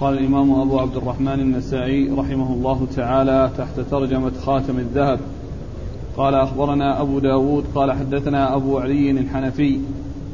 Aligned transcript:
قال 0.00 0.18
الإمام 0.18 0.60
أبو 0.60 0.78
عبد 0.78 0.96
الرحمن 0.96 1.40
النسائي 1.40 2.10
رحمه 2.10 2.52
الله 2.52 2.86
تعالى 2.96 3.50
تحت 3.58 3.80
ترجمة 3.80 4.32
خاتم 4.44 4.78
الذهب. 4.78 5.20
قال 6.16 6.34
أخبرنا 6.34 7.00
أبو 7.00 7.18
داود 7.18 7.64
قال 7.74 7.92
حدثنا 7.92 8.56
أبو 8.56 8.78
علي 8.78 9.10
الحنفي 9.10 9.80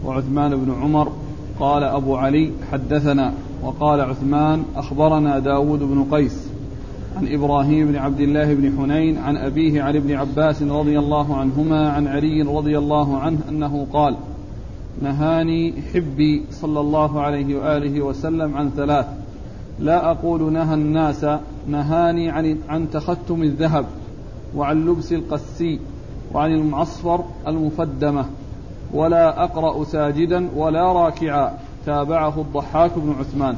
وعثمان 0.04 0.56
بن 0.56 0.74
عمر 0.82 1.12
قال 1.60 1.82
أبو 1.84 2.16
علي 2.16 2.52
حدثنا 2.72 3.34
وقال 3.62 4.00
عثمان 4.00 4.62
أخبرنا 4.76 5.38
داود 5.38 5.78
بن 5.78 6.06
قيس 6.10 6.48
عن 7.16 7.28
إبراهيم 7.28 7.86
بن 7.86 7.96
عبد 7.96 8.20
الله 8.20 8.54
بن 8.54 8.72
حنين 8.78 9.18
عن 9.18 9.36
أبيه 9.36 9.82
عن 9.82 9.96
ابن 9.96 10.12
عباس 10.12 10.62
رضي 10.62 10.98
الله 10.98 11.36
عنهما 11.36 11.88
عن 11.90 12.06
علي 12.06 12.42
رضي 12.42 12.78
الله 12.78 13.18
عنه 13.18 13.38
أنه 13.48 13.86
قال 13.92 14.16
نهاني 15.02 15.74
حبي 15.94 16.42
صلى 16.50 16.80
الله 16.80 17.20
عليه 17.20 17.58
وآله 17.58 18.00
وسلم 18.02 18.56
عن 18.56 18.70
ثلاث. 18.70 19.06
لا 19.78 20.10
أقول 20.10 20.52
نهى 20.52 20.74
الناس 20.74 21.26
نهاني 21.66 22.30
عن 22.30 22.58
عن 22.68 22.90
تختم 22.90 23.42
الذهب 23.42 23.86
وعن 24.54 24.86
لبس 24.86 25.12
القسي 25.12 25.80
وعن 26.34 26.52
المعصفر 26.52 27.24
المفدمة 27.46 28.24
ولا 28.92 29.44
أقرأ 29.44 29.84
ساجدا 29.84 30.48
ولا 30.56 30.92
راكعا 30.92 31.58
تابعه 31.86 32.40
الضحاك 32.40 32.90
بن 32.96 33.14
عثمان. 33.20 33.56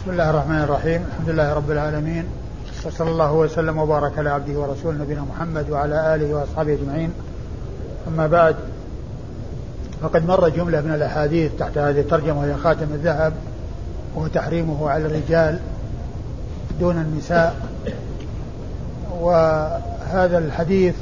بسم 0.00 0.10
الله 0.10 0.30
الرحمن 0.30 0.58
الرحيم 0.58 1.04
الحمد 1.12 1.28
لله 1.28 1.54
رب 1.54 1.70
العالمين 1.70 2.24
وصلى 2.86 3.10
الله 3.10 3.32
وسلم 3.32 3.78
وبارك 3.78 4.18
على 4.18 4.30
عبده 4.30 4.60
ورسوله 4.60 4.98
نبينا 4.98 5.22
محمد 5.22 5.70
وعلى 5.70 6.14
آله 6.14 6.34
وأصحابه 6.34 6.74
أجمعين. 6.74 7.10
أما 8.08 8.26
بعد 8.26 8.56
فقد 10.02 10.28
مر 10.28 10.48
جملة 10.48 10.80
من 10.80 10.94
الأحاديث 10.94 11.52
تحت 11.58 11.78
هذه 11.78 12.00
الترجمة 12.00 12.40
وهي 12.40 12.54
خاتم 12.54 12.86
الذهب. 12.94 13.32
وتحريمه 14.16 14.90
على 14.90 15.06
الرجال 15.06 15.58
دون 16.80 16.98
النساء. 16.98 17.56
وهذا 19.20 20.38
الحديث 20.38 20.94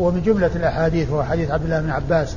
هو 0.00 0.10
من 0.10 0.22
جملة 0.22 0.50
الأحاديث 0.56 1.10
هو 1.10 1.22
حديث 1.22 1.50
عبد 1.50 1.64
الله 1.64 1.80
بن 1.80 1.90
عباس. 1.90 2.36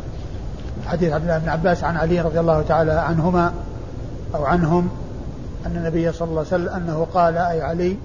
حديث 0.88 1.14
عبد 1.14 1.24
الله 1.24 1.38
بن 1.38 1.50
عباس 1.50 1.84
عن 1.84 1.98
علي 1.98 2.22
رضي 2.22 2.40
الله 2.40 2.62
تعالى 2.62 2.92
عنهما 2.92 3.54
أو 4.36 4.46
عنهم 4.46 4.90
أن 5.66 5.76
النبي 5.76 6.12
صلى 6.12 6.28
الله 6.28 6.46
عليه 6.52 6.64
وسلم 6.64 6.70
أنه 6.70 7.08
قال 7.14 7.38
أي 7.38 7.62
علي 7.62 7.98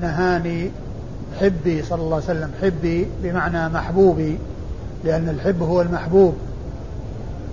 نهاني 0.00 0.70
حبي 1.40 1.82
صلى 1.82 2.02
الله 2.02 2.14
عليه 2.14 2.24
وسلم 2.24 2.50
حبي 2.62 3.06
بمعنى 3.22 3.68
محبوبي 3.68 4.38
لأن 5.04 5.28
الحب 5.28 5.62
هو 5.62 5.82
المحبوب. 5.82 6.34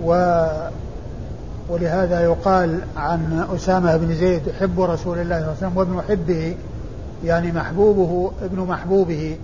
و 0.04 0.12
ولهذا 1.70 2.20
يقال 2.20 2.78
عن 2.96 3.46
أسامة 3.54 3.96
بن 3.96 4.14
زيد 4.14 4.42
حب 4.60 4.80
رسول 4.80 5.18
الله 5.18 5.38
صلى 5.38 5.38
الله 5.38 5.46
عليه 5.46 5.52
وسلم 5.52 5.76
وابن 5.76 6.02
حبه 6.08 6.56
يعني 7.24 7.52
محبوبه 7.52 8.32
ابن 8.42 8.60
محبوبه. 8.60 9.36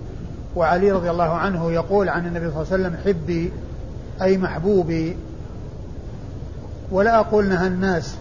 وعلي 0.55 0.91
رضي 0.91 1.11
الله 1.11 1.33
عنه 1.33 1.71
يقول 1.71 2.09
عن 2.09 2.27
النبي 2.27 2.51
صلى 2.51 2.61
الله 2.61 2.73
عليه 2.73 2.83
وسلم 2.83 2.97
حبي 3.05 3.51
أي 4.21 4.37
محبوبي. 4.37 5.17
ولا 6.91 7.19
أقول 7.19 7.49
نهى 7.49 7.67
الناس 7.67 8.15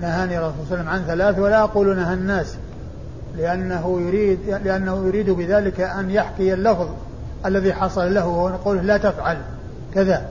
نهاني 0.00 0.38
الرسول 0.38 0.66
صلى 0.68 0.80
الله 0.80 0.90
عليه 0.90 1.02
وسلم 1.02 1.10
عن 1.10 1.16
ثلاث 1.16 1.38
ولا 1.38 1.62
أقول 1.62 1.96
نهى 1.96 2.14
الناس 2.14 2.56
لأنه 3.36 4.00
يريد 4.00 4.38
لأنه 4.64 5.06
يريد 5.06 5.30
بذلك 5.30 5.80
أن 5.80 6.10
يحكي 6.10 6.54
اللفظ 6.54 6.88
الذي 7.46 7.72
حصل 7.74 8.14
له 8.14 8.26
وهو 8.26 8.72
لا 8.72 8.96
تفعل 8.96 9.36
كذا. 9.94 10.22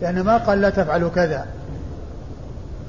لأن 0.00 0.20
ما 0.20 0.36
قال 0.36 0.60
لا 0.60 0.70
تفعل 0.70 1.10
كذا. 1.14 1.46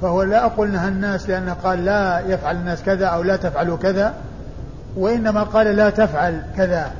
فهو 0.02 0.22
لا 0.22 0.46
أقول 0.46 0.72
نهى 0.72 0.88
الناس 0.88 1.28
لأنه 1.28 1.52
قال 1.52 1.84
لا 1.84 2.20
يفعل 2.20 2.56
الناس 2.56 2.82
كذا 2.82 3.06
أو 3.06 3.22
لا 3.22 3.36
تفعلوا 3.36 3.76
كذا 3.76 4.14
وإنما 4.96 5.42
قال 5.42 5.66
لا 5.66 5.90
تفعل 5.90 6.42
كذا 6.56 6.92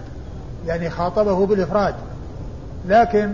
يعني 0.67 0.91
خاطبه 0.91 1.47
بالإفراد. 1.47 1.95
لكن 2.89 3.33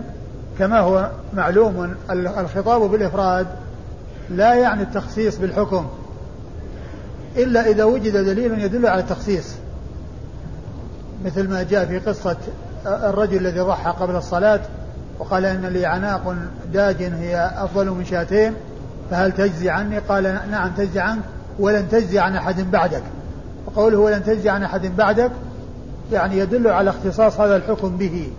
كما 0.59 0.81
هو 0.81 1.11
معلوم 1.35 1.95
الخطاب 2.11 2.81
بالإفراد 2.81 3.47
لا 4.31 4.55
يعني 4.55 4.83
التخصيص 4.83 5.39
بالحكم 5.39 5.87
إلا 7.37 7.67
إذا 7.67 7.85
وجد 7.85 8.17
دليل 8.17 8.61
يدل 8.61 8.87
على 8.87 9.01
التخصيص. 9.01 9.55
مثل 11.25 11.49
ما 11.49 11.63
جاء 11.63 11.87
في 11.87 11.99
قصة 11.99 12.37
الرجل 12.87 13.37
الذي 13.37 13.61
ضحى 13.61 13.91
قبل 13.91 14.17
الصلاة 14.17 14.61
وقال 15.19 15.45
إن 15.45 15.67
لي 15.67 15.87
عناق 15.87 16.35
داج 16.73 17.03
هي 17.03 17.51
أفضل 17.57 17.91
من 17.91 18.05
شاتين 18.05 18.55
فهل 19.11 19.33
تجزي 19.33 19.71
عني؟ 19.71 19.99
قال 19.99 20.39
نعم 20.51 20.71
تجزي 20.71 21.01
عنك 21.01 21.23
ولن 21.59 21.89
تجزي 21.89 22.19
عن 22.19 22.37
أحد 22.37 22.71
بعدك. 22.71 23.03
وقوله 23.67 23.99
ولن 23.99 24.25
تجزي 24.25 24.49
عن 24.49 24.63
أحد 24.63 24.97
بعدك 24.97 25.31
يعني 26.13 26.39
يدل 26.39 26.69
على 26.69 26.91
اختصاص 26.91 27.41
هذا 27.41 27.57
الحكم 27.57 27.97
به. 27.97 28.31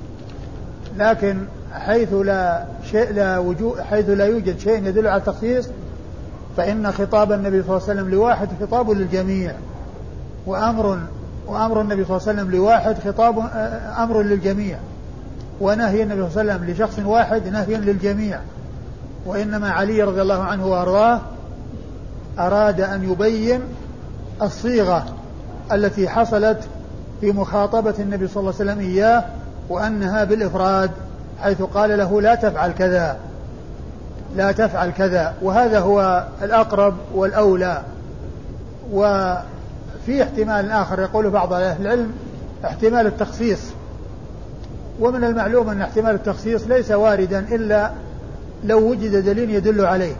لكن 0.97 1.37
حيث 1.73 2.13
لا 2.13 2.65
شيء 2.91 3.13
لا 3.13 3.37
وجود 3.37 3.79
حيث 3.79 4.09
لا 4.09 4.25
يوجد 4.25 4.59
شيء 4.59 4.87
يدل 4.87 5.07
على 5.07 5.19
التخصيص 5.19 5.69
فإن 6.57 6.91
خطاب 6.91 7.31
النبي 7.31 7.63
صلى 7.63 7.77
الله 7.77 7.89
عليه 7.89 8.01
وسلم 8.01 8.09
لواحد 8.09 8.49
خطاب 8.61 8.91
للجميع. 8.91 9.51
وأمر 10.45 10.99
وأمر 11.47 11.81
النبي 11.81 12.05
صلى 12.05 12.17
الله 12.17 12.29
عليه 12.29 12.41
وسلم 12.41 12.51
لواحد 12.51 12.95
خطاب 13.05 13.39
أمر 13.97 14.21
للجميع. 14.21 14.77
ونهي 15.61 16.03
النبي 16.03 16.29
صلى 16.29 16.41
الله 16.41 16.53
عليه 16.53 16.63
وسلم 16.63 16.69
لشخص 16.69 16.99
واحد 16.99 17.47
نهي 17.47 17.75
للجميع. 17.75 18.39
وإنما 19.25 19.71
علي 19.71 20.03
رضي 20.03 20.21
الله 20.21 20.43
عنه 20.43 20.67
وأرضاه 20.67 21.21
أراد 22.39 22.81
أن 22.81 23.11
يبين 23.11 23.61
الصيغة 24.41 25.05
التي 25.71 26.09
حصلت 26.09 26.59
في 27.21 27.31
مخاطبة 27.31 27.93
النبي 27.99 28.27
صلى 28.27 28.41
الله 28.41 28.53
عليه 28.59 28.71
وسلم 28.71 28.79
إياه 28.79 29.23
وأنها 29.69 30.23
بالإفراد 30.23 30.91
حيث 31.41 31.61
قال 31.61 31.97
له 31.97 32.21
لا 32.21 32.35
تفعل 32.35 32.71
كذا 32.71 33.17
لا 34.35 34.51
تفعل 34.51 34.91
كذا 34.91 35.33
وهذا 35.41 35.79
هو 35.79 36.25
الأقرب 36.41 36.93
والأولى. 37.13 37.81
وفي 38.91 40.23
احتمال 40.23 40.71
آخر 40.71 41.01
يقول 41.01 41.29
بعض 41.29 41.53
أهل 41.53 41.81
العلم 41.81 42.11
احتمال 42.65 43.07
التخصيص. 43.07 43.59
ومن 44.99 45.23
المعلوم 45.23 45.69
أن 45.69 45.81
احتمال 45.81 46.15
التخصيص 46.15 46.67
ليس 46.67 46.91
واردا 46.91 47.39
إلا 47.39 47.91
لو 48.63 48.89
وجد 48.89 49.25
دليل 49.25 49.49
يدل 49.49 49.85
عليه. 49.85 50.15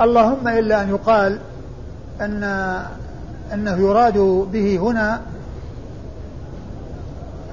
اللهم 0.00 0.48
إلا 0.48 0.82
أن 0.82 0.88
يقال 0.88 1.38
أن 2.20 2.44
أنه 3.54 3.76
يراد 3.76 4.18
به 4.52 4.78
هنا 4.78 5.20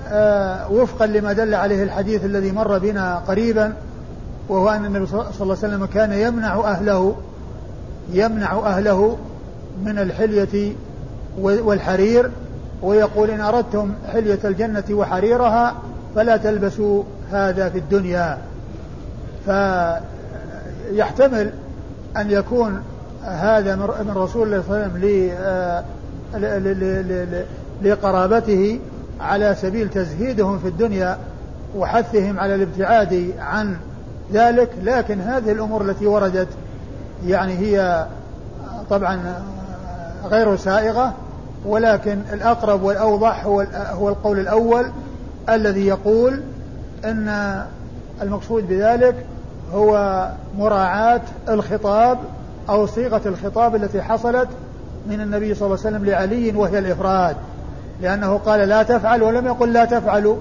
آه، 0.08 0.72
وفقا 0.72 1.06
لما 1.06 1.34
دل 1.34 1.56
عليه 1.56 1.84
الحديث 1.84 2.26
الذي 2.26 2.52
مر 2.52 2.78
بنا 2.78 3.16
قريبا 3.28 3.74
وهو 4.50 4.70
أن 4.70 4.86
النبي 4.86 5.06
صلى 5.06 5.22
الله 5.22 5.32
عليه 5.40 5.52
وسلم 5.52 5.86
كان 5.86 6.12
يمنع 6.12 6.60
أهله 6.60 7.16
يمنع 8.14 8.54
أهله 8.54 9.18
من 9.86 10.00
الحلية 10.00 10.74
والحرير 11.40 12.32
ويقول 12.82 13.30
إن 13.30 13.42
أردتم 13.42 13.94
حلية 14.14 14.40
الجنة 14.44 14.84
وحريرها 14.92 15.76
فلا 16.16 16.38
تلبسوا 16.38 17.04
هذا 17.32 17.70
في 17.70 17.78
الدنيا. 17.78 18.38
فيحتمل 19.46 21.52
أن 22.18 22.32
يكون 22.32 22.82
هذا 23.24 23.76
من 23.76 24.14
رسول 24.16 24.48
الله 24.48 24.64
صلى 24.68 24.76
الله 24.76 24.92
عليه 24.96 25.34
وسلم 26.34 27.46
لقرابته 27.82 28.80
على 29.22 29.56
سبيل 29.62 29.90
تزهيدهم 29.90 30.60
في 30.60 30.68
الدنيا 30.68 31.18
وحثهم 31.76 32.40
على 32.40 32.56
الابتعاد 32.56 33.34
عن 33.40 33.78
ذلك. 34.34 34.70
لكن 34.84 35.22
هذه 35.22 35.52
الأمور 35.52 35.82
التي 35.82 36.08
وردت 36.08 36.48
يعني 37.26 37.58
هي 37.58 38.06
طبعا 38.90 39.44
غير 40.26 40.56
سائغة 40.56 41.14
ولكن 41.66 42.22
الأقرب 42.34 42.84
والأوضح 42.84 43.46
هو 43.46 43.66
هو 43.74 44.10
القول 44.10 44.40
الأول 44.40 44.86
الذي 45.50 45.88
يقول 45.88 46.42
أن 47.06 47.62
المقصود 48.22 48.68
بذلك 48.68 49.16
هو 49.74 50.28
مراعاة 50.58 51.22
الخطاب 51.50 52.18
أو 52.70 52.86
صيغة 52.86 53.22
الخطاب 53.26 53.76
التي 53.76 54.02
حصلت 54.02 54.48
من 55.08 55.22
النبي 55.22 55.56
صلى 55.56 55.66
الله 55.66 55.80
عليه 55.86 55.96
وسلم 55.96 56.06
لعلي 56.06 56.52
وهي 56.56 56.80
الإفراد. 56.80 57.36
لأنه 58.02 58.38
قال 58.38 58.70
لا 58.70 58.84
تفعل 58.84 59.24
ولم 59.24 59.46
يقل 59.46 59.74
لا 59.74 59.86
تفعلوا. 59.86 60.38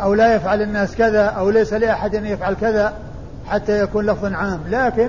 أو 0.00 0.14
لا 0.14 0.34
يفعل 0.34 0.62
الناس 0.62 0.96
كذا 0.96 1.24
أو 1.24 1.50
ليس 1.50 1.72
لأحد 1.72 2.14
أن 2.14 2.26
يفعل 2.26 2.54
كذا 2.54 2.92
حتى 3.46 3.78
يكون 3.78 4.06
لفظ 4.06 4.24
عام. 4.24 4.60
لكن 4.70 5.08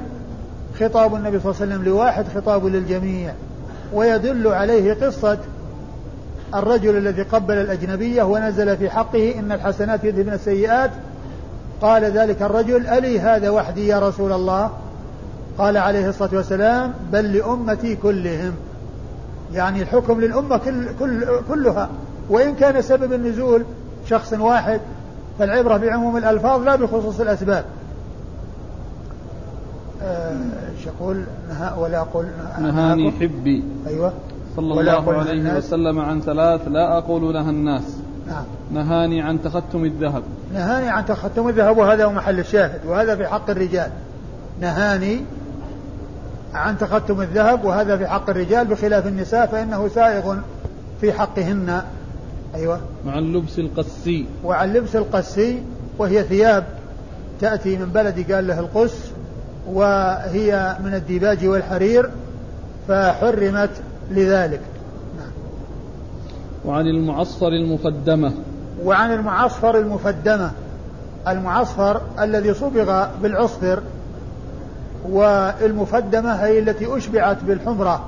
خطاب 0.80 1.16
النبي 1.16 1.40
صلى 1.40 1.52
الله 1.52 1.62
عليه 1.62 1.74
وسلم 1.74 1.84
لواحد 1.84 2.26
خطاب 2.36 2.66
للجميع. 2.66 3.34
ويدل 3.94 4.48
عليه 4.48 4.94
قصة 4.94 5.38
الرجل 6.56 6.98
الذي 6.98 7.22
قبل 7.22 7.54
الأجنبية 7.54 8.24
ونزل 8.24 8.78
في 8.78 8.90
حقه 8.90 9.36
إن 9.40 9.52
الحسنات 9.52 10.04
يذهبن 10.04 10.34
السيئات 10.34 10.92
قال 11.84 12.04
ذلك 12.04 12.42
الرجل 12.42 12.88
ألي 12.88 13.20
هذا 13.20 13.50
وحدي 13.50 13.88
يا 13.88 14.00
رسول 14.00 14.32
الله؟ 14.32 14.72
قال 15.58 15.78
عليه 15.78 16.10
الصلاة 16.10 16.30
والسلام 16.34 16.94
بل 17.12 17.34
لأمتي 17.34 17.96
كلهم. 17.96 18.54
يعني 19.54 19.82
الحكم 19.82 20.22
للأمة 20.22 20.58
كل 20.58 20.88
كل 21.00 21.26
كلها. 21.50 21.90
وإن 22.30 22.56
كان 22.56 22.82
سبب 22.82 23.14
النزول 23.14 23.66
شخص 24.10 24.34
واحد 24.34 24.82
فالعبرة 25.40 25.78
بعموم 25.78 26.18
الألفاظ 26.18 26.62
لا 26.62 26.76
بخصوص 26.76 27.20
الأسباب. 27.20 27.66
إيش 30.02 30.86
يقول؟ 30.86 31.24
ولا 31.78 32.00
أقول؟ 32.00 32.26
نهاني 32.60 33.12
حبي. 33.12 33.64
أيوه. 33.88 34.14
صلى 34.56 34.82
الله 34.82 35.14
عليه 35.14 35.58
وسلم 35.58 36.00
عن 36.00 36.22
ثلاث 36.22 36.68
لا 36.68 36.98
أقول 36.98 37.34
لها 37.34 37.50
الناس. 37.50 37.98
نعم. 38.28 38.44
نهاني 38.74 39.22
عن 39.22 39.42
تختم 39.42 39.86
الذهب. 39.86 40.24
نهاني 40.54 40.90
عن 40.90 41.06
تختم 41.06 41.48
الذهب 41.48 41.78
وهذا 41.78 42.06
هو 42.06 42.12
محل 42.12 42.40
الشاهد 42.40 42.86
وهذا 42.86 43.16
في 43.16 43.28
حق 43.28 43.50
الرجال. 43.50 43.90
نهاني 44.62 45.22
عن 46.54 46.78
تختم 46.78 47.22
الذهب 47.22 47.66
وهذا 47.66 47.98
في 47.98 48.08
حق 48.08 48.30
الرجال 48.30 48.68
بخلاف 48.68 49.08
النساء 49.08 49.46
فإنه 49.46 49.88
سائغ 49.88 50.36
في 51.02 51.14
حقهن. 51.14 51.82
أيوة. 52.56 52.80
وعن 53.08 53.34
لبس 53.34 53.60
القسي. 53.60 54.26
وعن 54.44 54.74
لبس 54.74 54.96
القسي 54.96 55.64
وهي 55.98 56.24
ثياب 56.24 56.64
تأتي 57.42 57.78
من 57.78 57.86
بلد 57.86 58.32
قال 58.32 58.48
له 58.48 58.60
القس 58.60 59.12
وهي 59.68 60.76
من 60.84 60.94
الديباج 60.94 61.46
والحرير 61.46 62.10
فحرمت 62.88 63.70
لذلك. 64.12 64.62
نعم. 65.18 65.32
وعن 66.66 66.88
المعصفر 66.88 67.48
المفدمة 67.48 68.34
وعن 68.84 69.14
المعصفر 69.14 69.78
المفدمة 69.78 70.52
المعصفر 71.28 72.02
الذي 72.20 72.54
صبغ 72.54 73.08
بالعصفر 73.22 73.80
والمفدمة 75.10 76.34
هي 76.34 76.60
التي 76.60 76.98
أشبعت 76.98 77.38
بالحمرة. 77.44 78.06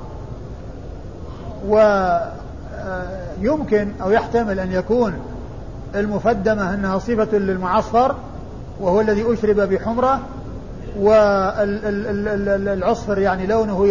ويمكن 3.41 3.91
أو 4.01 4.11
يحتمل 4.11 4.59
أن 4.59 4.71
يكون 4.71 5.13
المفدمة 5.95 6.73
أنها 6.73 6.99
صفة 6.99 7.37
للمعصفر 7.37 8.15
وهو 8.79 9.01
الذي 9.01 9.33
أشرب 9.33 9.55
بحمرة 9.55 10.19
والعصفر 12.19 13.17
يعني 13.17 13.47
لونه 13.47 13.85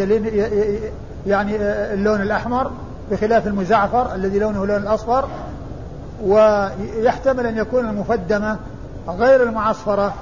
يعني 1.26 1.56
اللون 1.94 2.20
الأحمر 2.20 2.70
بخلاف 3.10 3.46
المزعفر 3.46 4.14
الذي 4.14 4.38
لونه 4.38 4.66
لون 4.66 4.82
الأصفر. 4.82 5.28
ويحتمل 6.24 7.46
أن 7.46 7.56
يكون 7.56 7.88
المفدمة 7.88 8.58
غير 9.08 9.42
المعصفرة 9.42 10.14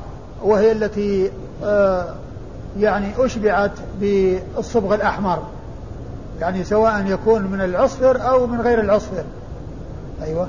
وهي 0.42 0.72
التي 0.72 1.30
آه، 1.64 2.14
يعني 2.78 3.12
أشبعت 3.18 3.70
بالصبغ 4.00 4.94
الأحمر. 4.94 5.42
يعني 6.40 6.64
سواء 6.64 7.06
يكون 7.06 7.42
من 7.42 7.60
العصفر 7.60 8.28
أو 8.28 8.46
من 8.46 8.60
غير 8.60 8.80
العصفر. 8.80 9.24
أيوة. 10.22 10.48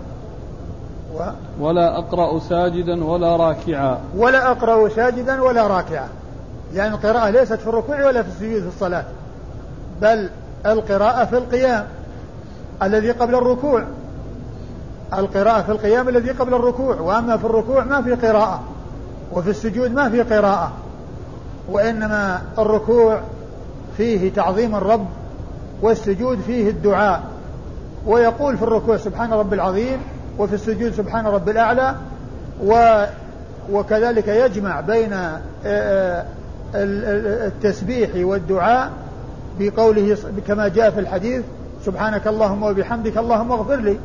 و 1.16 1.24
ولا 1.60 1.98
أقرأ 1.98 2.40
ساجدا 2.40 3.04
ولا 3.04 3.36
راكعا. 3.36 3.98
ولا 4.18 4.52
أقرأ 4.52 4.90
ساجدا 4.90 5.42
ولا 5.42 5.68
راكعا. 5.68 6.08
يعني 6.74 6.94
القراءة 6.96 7.30
ليست 7.30 7.54
في 7.54 7.68
الركوع 7.68 8.06
ولا 8.06 8.24
في 8.24 8.30
السجود 8.30 8.62
في 8.62 8.68
الصلاة 8.68 9.06
بل 10.02 10.30
القراءة 10.66 11.26
في 11.26 11.38
القيام 11.38 11.88
الذي 12.84 13.12
قبل 13.12 13.36
الركوع. 13.36 13.84
القراءة 15.20 15.62
في 15.62 15.72
القيام 15.72 16.10
الذي 16.10 16.32
قبل 16.32 16.54
الركوع 16.54 16.96
وأما 16.96 17.38
في 17.38 17.46
الركوع 17.46 17.84
ما 17.84 18.02
في 18.02 18.14
قراءة 18.14 18.62
وفي 19.32 19.50
السجود 19.50 19.92
ما 19.92 20.10
في 20.10 20.22
قراءة 20.22 20.72
وإنما 21.70 22.42
الركوع 22.60 23.22
فيه 23.98 24.34
تعظيم 24.34 24.76
الرب 24.76 25.06
والسجود 25.82 26.40
فيه 26.48 26.70
الدعاء. 26.70 27.24
ويقول 28.06 28.58
في 28.58 28.64
الركوع 28.64 28.98
سبحان 28.98 29.34
رب 29.34 29.54
العظيم 29.54 29.98
وفي 30.40 30.56
السجود 30.56 30.94
سبحان 30.94 31.28
رب 31.28 31.50
الأعلى 31.50 31.96
و 32.66 33.04
وكذلك 33.72 34.28
يجمع 34.28 34.82
بين 34.82 35.18
التسبيح 36.76 38.10
والدعاء 38.16 38.92
بقوله 39.60 40.18
كما 40.48 40.68
جاء 40.68 40.90
في 40.90 41.00
الحديث 41.00 41.44
سبحانك 41.86 42.28
اللهم 42.28 42.64
وبحمدك 42.64 43.18
اللهم 43.18 43.52
اغفر 43.52 43.76
لي. 43.76 43.98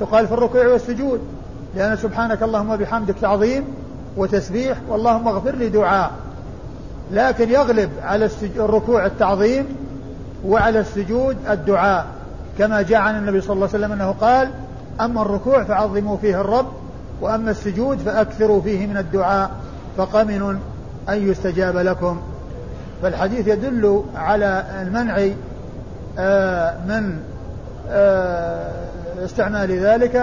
تقال 0.00 0.26
في 0.26 0.34
الركوع 0.34 0.66
والسجود. 0.66 1.20
لأن 1.76 1.96
سبحانك 1.96 2.42
اللهم 2.42 2.70
وبحمدك 2.70 3.14
تعظيم 3.20 3.64
وتسبيح 4.16 4.78
واللهم 4.88 5.28
اغفر 5.28 5.54
لي 5.54 5.68
دعاء. 5.68 6.10
لكن 7.12 7.50
يغلب 7.50 7.90
على 8.02 8.28
الركوع 8.56 9.06
التعظيم 9.06 9.66
وعلى 10.46 10.80
السجود 10.80 11.36
الدعاء. 11.50 12.06
كما 12.58 12.82
جاء 12.82 13.00
عن 13.00 13.18
النبي 13.18 13.40
صلى 13.40 13.54
الله 13.54 13.68
عليه 13.74 13.78
وسلم 13.78 13.92
أنه 13.92 14.10
قال 14.10 14.50
أما 15.00 15.22
الركوع 15.22 15.64
فعظموا 15.64 16.16
فيه 16.16 16.40
الرب 16.40 16.66
وأما 17.20 17.50
السجود 17.50 17.98
فأكثروا 17.98 18.62
فيه 18.62 18.86
من 18.86 18.96
الدعاء. 18.96 19.50
فقمن 19.96 20.58
أن 21.08 21.30
يستجاب 21.30 21.76
لكم. 21.76 22.20
فالحديث 23.02 23.48
يدل 23.48 24.04
على 24.14 24.64
المنع 24.82 25.28
آه، 26.18 26.74
من 26.86 27.20
آه، 27.88 28.70
استعمال 29.24 29.70
ذلك 29.70 30.16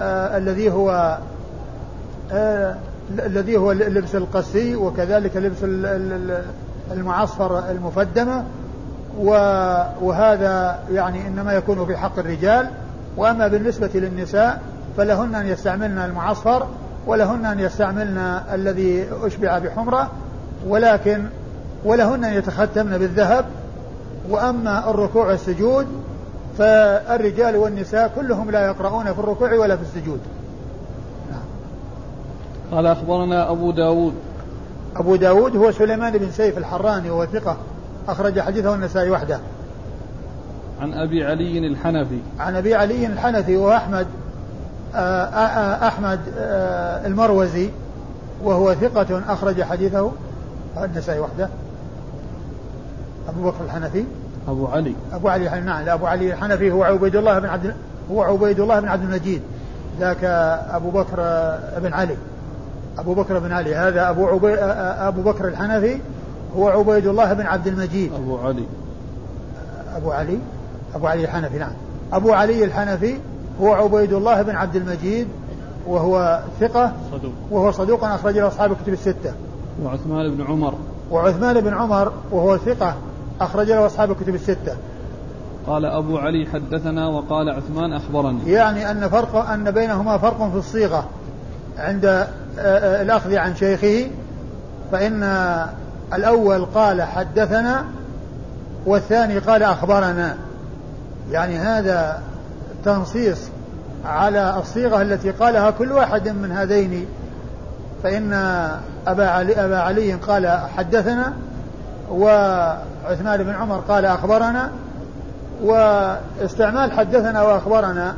آه، 0.00 0.36
الذي 0.36 0.70
هو 0.70 1.18
الذي 3.18 3.56
هو 3.56 3.72
لبس 3.72 4.14
القسي 4.14 4.76
وكذلك 4.76 5.36
لبس 5.36 5.58
المعصفر 6.92 7.70
المفدمة 7.70 8.44
وهذا 10.02 10.78
يعني 10.92 11.26
إنما 11.26 11.52
يكون 11.52 11.86
في 11.86 11.96
حق 11.96 12.18
الرجال. 12.18 12.70
وأما 13.16 13.48
بالنسبة 13.48 13.90
للنساء 13.94 14.60
فلهن 14.96 15.34
أن 15.34 15.46
يستعملن 15.46 15.98
المعصفر 15.98 16.66
ولهن 17.06 17.46
أن 17.46 17.60
يستعملن 17.60 18.40
الذي 18.52 19.06
أشبع 19.22 19.58
بحمرة 19.58 20.10
ولكن 20.66 21.24
ولهن 21.84 22.24
أن 22.24 22.34
يتختمن 22.34 22.98
بالذهب. 22.98 23.44
وأما 24.30 24.90
الركوع 24.90 25.26
والسجود 25.26 25.86
فالرجال 26.58 27.56
والنساء 27.56 28.12
كلهم 28.16 28.50
لا 28.50 28.66
يقرؤون 28.66 29.12
في 29.12 29.18
الركوع 29.18 29.54
ولا 29.54 29.76
في 29.76 29.82
السجود. 29.82 30.20
قال 32.72 32.86
أخبرنا 32.86 33.50
أبو 33.50 33.70
داود. 33.70 34.14
أبو 34.96 35.16
داود 35.16 35.56
هو 35.56 35.72
سليمان 35.72 36.18
بن 36.18 36.30
سيف 36.30 36.58
الحراني 36.58 37.10
وهو 37.10 37.26
ثقة 37.26 37.56
أخرج 38.08 38.40
حديثه 38.40 38.74
النسائي 38.74 39.10
وحده. 39.10 39.38
عن 40.80 40.92
أبي 40.94 41.24
علي 41.24 41.58
الحنفي. 41.58 42.18
عن 42.38 42.56
أبي 42.56 42.74
علي 42.74 43.06
الحنفي 43.06 43.56
وأحمد 43.56 44.06
آه، 44.94 44.98
آه، 44.98 45.38
آه، 45.38 45.88
أحمد 45.88 46.20
المروزي 47.06 47.70
وهو 48.44 48.74
ثقة 48.74 49.22
أخرج 49.28 49.62
حديثه 49.62 50.12
النسائي 50.84 51.20
وحده. 51.20 51.48
أبو 53.28 53.50
بكر 53.50 53.64
الحنفي. 53.64 54.04
أبو 54.48 54.66
علي. 54.66 54.94
أبو 55.12 55.28
علي 55.28 55.60
نعم 55.60 55.88
أبو 55.88 56.06
علي 56.06 56.32
الحنفي 56.32 56.70
هو 56.70 56.82
عبيد 56.82 57.16
الله 57.16 57.38
بن 57.38 57.48
عبد 57.48 57.74
هو 58.10 58.22
عبيد 58.22 58.60
الله 58.60 58.80
بن 58.80 58.88
عبد 58.88 59.04
المجيد. 59.04 59.42
ذاك 60.00 60.24
أبو 60.70 60.90
بكر 60.90 61.16
بن 61.78 61.92
علي. 61.92 62.16
أبو 62.98 63.14
بكر 63.14 63.38
بن 63.38 63.52
علي 63.52 63.74
هذا 63.74 64.10
أبو 64.10 64.26
عبي 64.26 64.54
أبو 64.54 65.22
بكر 65.22 65.48
الحنفي 65.48 65.98
هو 66.56 66.68
عبيد 66.68 67.06
الله 67.06 67.32
بن 67.32 67.46
عبد 67.46 67.66
المجيد. 67.66 68.12
أبو 68.12 68.38
علي. 68.38 68.64
أبو 69.96 70.10
علي 70.12 70.38
أبو 70.94 71.06
علي 71.06 71.24
الحنفي 71.24 71.58
نعم. 71.58 71.72
أبو 72.12 72.32
علي 72.32 72.64
الحنفي 72.64 73.16
هو 73.60 73.72
عبيد 73.72 74.12
الله 74.12 74.42
بن 74.42 74.56
عبد 74.56 74.76
المجيد 74.76 75.28
وهو 75.86 76.40
ثقة 76.60 76.92
صدوق. 77.12 77.32
وهو 77.50 77.70
صدوق 77.70 78.04
أخرج 78.04 78.38
له 78.38 78.48
أصحاب 78.48 78.72
الكتب 78.72 78.92
الستة. 78.92 79.32
وعثمان 79.84 80.36
بن 80.36 80.44
عمر. 80.44 80.74
وعثمان 81.10 81.60
بن 81.60 81.74
عمر 81.74 82.12
وهو 82.30 82.56
ثقة. 82.56 82.94
أخرج 83.40 83.66
له 83.66 83.86
أصحاب 83.86 84.10
الكتب 84.10 84.34
الستة. 84.34 84.76
قال 85.66 85.84
أبو 85.84 86.18
علي 86.18 86.46
حدثنا 86.52 87.08
وقال 87.08 87.50
عثمان 87.50 87.92
أخبرني. 87.92 88.50
يعني 88.50 88.90
أن 88.90 89.08
فرق 89.08 89.36
أن 89.36 89.70
بينهما 89.70 90.18
فرق 90.18 90.50
في 90.50 90.56
الصيغة 90.56 91.08
عند 91.78 92.04
آه، 92.04 92.26
آه، 92.58 93.02
الأخذ 93.02 93.34
عن 93.34 93.56
شيخه 93.56 94.10
فإن 94.92 95.22
الأول 96.14 96.64
قال 96.64 97.02
حدثنا 97.02 97.84
والثاني 98.86 99.38
قال 99.38 99.62
أخبرنا. 99.62 100.36
يعني 101.30 101.58
هذا 101.58 102.22
تنصيص 102.84 103.38
على 104.04 104.56
الصيغة 104.58 105.02
التي 105.02 105.30
قالها 105.30 105.70
كل 105.70 105.92
واحد 105.92 106.28
من 106.28 106.52
هذين. 106.52 107.06
فإن 108.02 108.32
أبا 109.06 109.28
علي, 109.28 109.64
أبا 109.64 109.78
علي 109.78 110.12
قال 110.12 110.60
حدثنا 110.76 111.32
وعثمان 112.10 113.42
بن 113.42 113.50
عمر 113.50 113.78
قال 113.88 114.04
أخبرنا 114.04 114.70
واستعمال 115.62 116.92
حدثنا 116.92 117.42
وأخبرنا. 117.42 118.14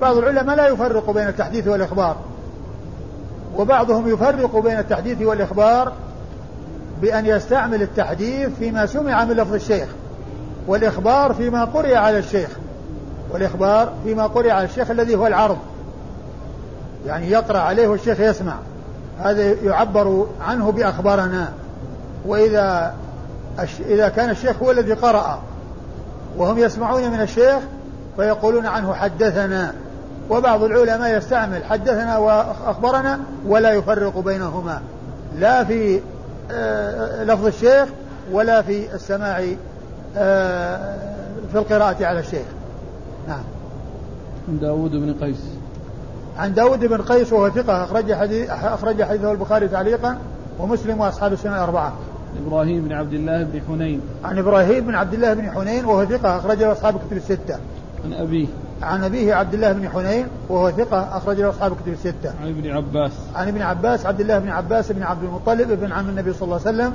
بعض 0.00 0.16
العلماء 0.16 0.56
لا 0.56 0.68
يفرق 0.68 1.10
بين 1.10 1.28
التحديث 1.28 1.68
والإخبار. 1.68 2.16
وبعضهم 3.56 4.08
يفرق 4.08 4.56
بين 4.56 4.78
التحديث 4.78 5.22
والإخبار 5.22 5.92
بأن 7.02 7.26
يستعمل 7.26 7.82
التحديث 7.82 8.48
فيما 8.58 8.86
سمع 8.86 9.24
من 9.24 9.36
لفظ 9.36 9.54
الشيخ 9.54 9.88
والإخبار 10.66 11.34
فيما 11.34 11.64
قرئ 11.64 11.94
على 11.94 12.18
الشيخ 12.18 12.48
والإخبار 13.30 13.92
فيما 14.04 14.26
قرئ 14.26 14.50
على 14.50 14.64
الشيخ 14.64 14.90
الذي 14.90 15.14
هو 15.14 15.26
العرض. 15.26 15.58
يعني 17.06 17.30
يقرأ 17.30 17.58
عليه 17.58 17.88
والشيخ 17.88 18.20
يسمع. 18.20 18.54
هذا 19.18 19.42
يعبر 19.42 20.26
عنه 20.48 20.72
بأخبارنا. 20.72 21.52
وإذا 22.26 22.94
إذا 23.80 24.08
كان 24.08 24.30
الشيخ 24.30 24.62
هو 24.62 24.70
الذي 24.70 24.92
قرأ 24.92 25.42
وهم 26.36 26.58
يسمعون 26.58 27.10
من 27.10 27.20
الشيخ 27.20 27.58
فيقولون 28.16 28.66
عنه 28.66 28.94
حدثنا. 28.94 29.74
وبعض 30.30 30.62
العلماء 30.62 31.16
يستعمل 31.16 31.64
حدثنا 31.64 32.18
وأخبرنا 32.18 33.20
ولا 33.46 33.72
يفرق 33.72 34.18
بينهما. 34.18 34.80
لا 35.38 35.64
في 35.64 36.00
آه، 36.50 37.24
لفظ 37.24 37.46
الشيخ 37.46 37.88
ولا 38.32 38.62
في 38.62 38.94
السماع 38.94 39.44
آه، 40.16 40.96
في 41.52 41.58
القراءة 41.58 42.06
على 42.06 42.20
الشيخ. 42.20 42.46
نعم. 43.28 43.42
عن 44.48 44.58
داود 44.58 44.90
بن 44.90 45.14
قيس. 45.20 45.44
عن 46.38 46.54
داود 46.54 46.84
بن 46.84 47.02
قيس 47.02 47.32
وهو 47.32 47.50
ثقة 47.50 47.84
أخرج 47.84 48.12
حديث 48.12 48.50
أخرج 48.50 49.02
حديثه 49.02 49.32
البخاري 49.32 49.68
تعليقا 49.68 50.18
ومسلم 50.58 51.00
وأصحاب 51.00 51.32
السنة 51.32 51.56
الأربعة. 51.56 51.92
إبراهيم 52.46 52.84
بن 52.84 52.92
عبد 52.92 53.12
الله 53.12 53.42
بن 53.42 53.60
حنين. 53.68 54.00
عن 54.24 54.38
إبراهيم 54.38 54.86
بن 54.86 54.94
عبد 54.94 55.14
الله 55.14 55.34
بن 55.34 55.50
حنين 55.50 55.84
وهو 55.84 56.04
ثقة 56.04 56.36
أخرجه 56.36 56.72
أصحاب 56.72 56.96
الكتب 56.96 57.16
الستة. 57.16 57.58
عن 58.04 58.12
أبيه. 58.12 58.46
عن 58.82 59.04
أبيه 59.04 59.34
عبد 59.34 59.54
الله 59.54 59.72
بن 59.72 59.88
حنين 59.88 60.26
وهو 60.48 60.70
ثقة 60.70 61.16
أخرج 61.16 61.40
له 61.40 61.48
أصحاب 61.48 61.72
الكتب 61.72 61.92
الستة. 61.92 62.32
عن 62.42 62.48
ابن 62.48 62.70
عباس. 62.70 63.12
عن 63.34 63.48
ابن 63.48 63.62
عباس 63.62 64.06
عبد 64.06 64.20
الله 64.20 64.38
بن 64.38 64.48
عباس 64.48 64.92
بن 64.92 65.02
عبد 65.02 65.24
المطلب 65.24 65.80
بن 65.80 65.92
عم 65.92 66.08
النبي 66.08 66.32
صلى 66.32 66.42
الله 66.42 66.60
عليه 66.66 66.76
وسلم 66.76 66.92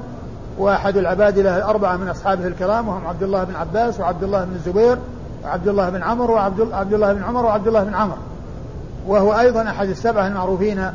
وأحد 0.58 0.98
العبادلة 0.98 1.58
الأربعة 1.58 1.98
من 1.98 2.08
أصحابه 2.08 2.48
الكرام 2.48 2.88
وهم 2.88 3.08
عبد 3.08 3.24
الله 3.24 3.44
بن 3.44 3.56
عباس 3.56 4.00
وعبد 4.00 4.24
الله 4.24 4.46
بن 4.46 4.56
الزبير 4.56 4.98
وعبد 5.44 5.68
الله 5.68 5.90
بن 5.90 6.04
عمر 6.04 6.32
وعبد 6.32 6.72
عبد 6.72 6.94
الله 6.94 7.14
بن 7.14 7.24
عمر 7.24 7.46
وعبد 7.46 7.68
الله 7.68 7.84
بن 7.84 7.94
عمر 7.94 8.18
وهو 9.08 9.40
أيضا 9.40 9.62
أحد 9.62 9.90
السبعة 9.90 10.28
المعروفين 10.28 10.92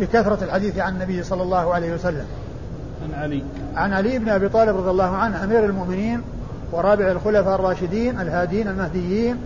بكثرة 0.00 0.44
الحديث 0.44 0.78
عن 0.78 0.94
النبي 0.94 1.22
صلى 1.22 1.42
الله 1.42 1.74
عليه 1.74 1.94
وسلم 1.94 2.24
عن 3.06 3.22
علي. 3.22 3.42
عن 3.76 3.92
علي 3.92 4.18
بن 4.18 4.28
أبي 4.28 4.48
طالب 4.48 4.76
رضي 4.76 4.90
الله 4.90 5.16
عنه 5.16 5.44
أمير 5.44 5.64
المؤمنين 5.64 6.20
ورابع 6.72 7.10
الخلفاء 7.10 7.54
الراشدين 7.54 8.20
الهادين 8.20 8.68
المهديين 8.68 9.36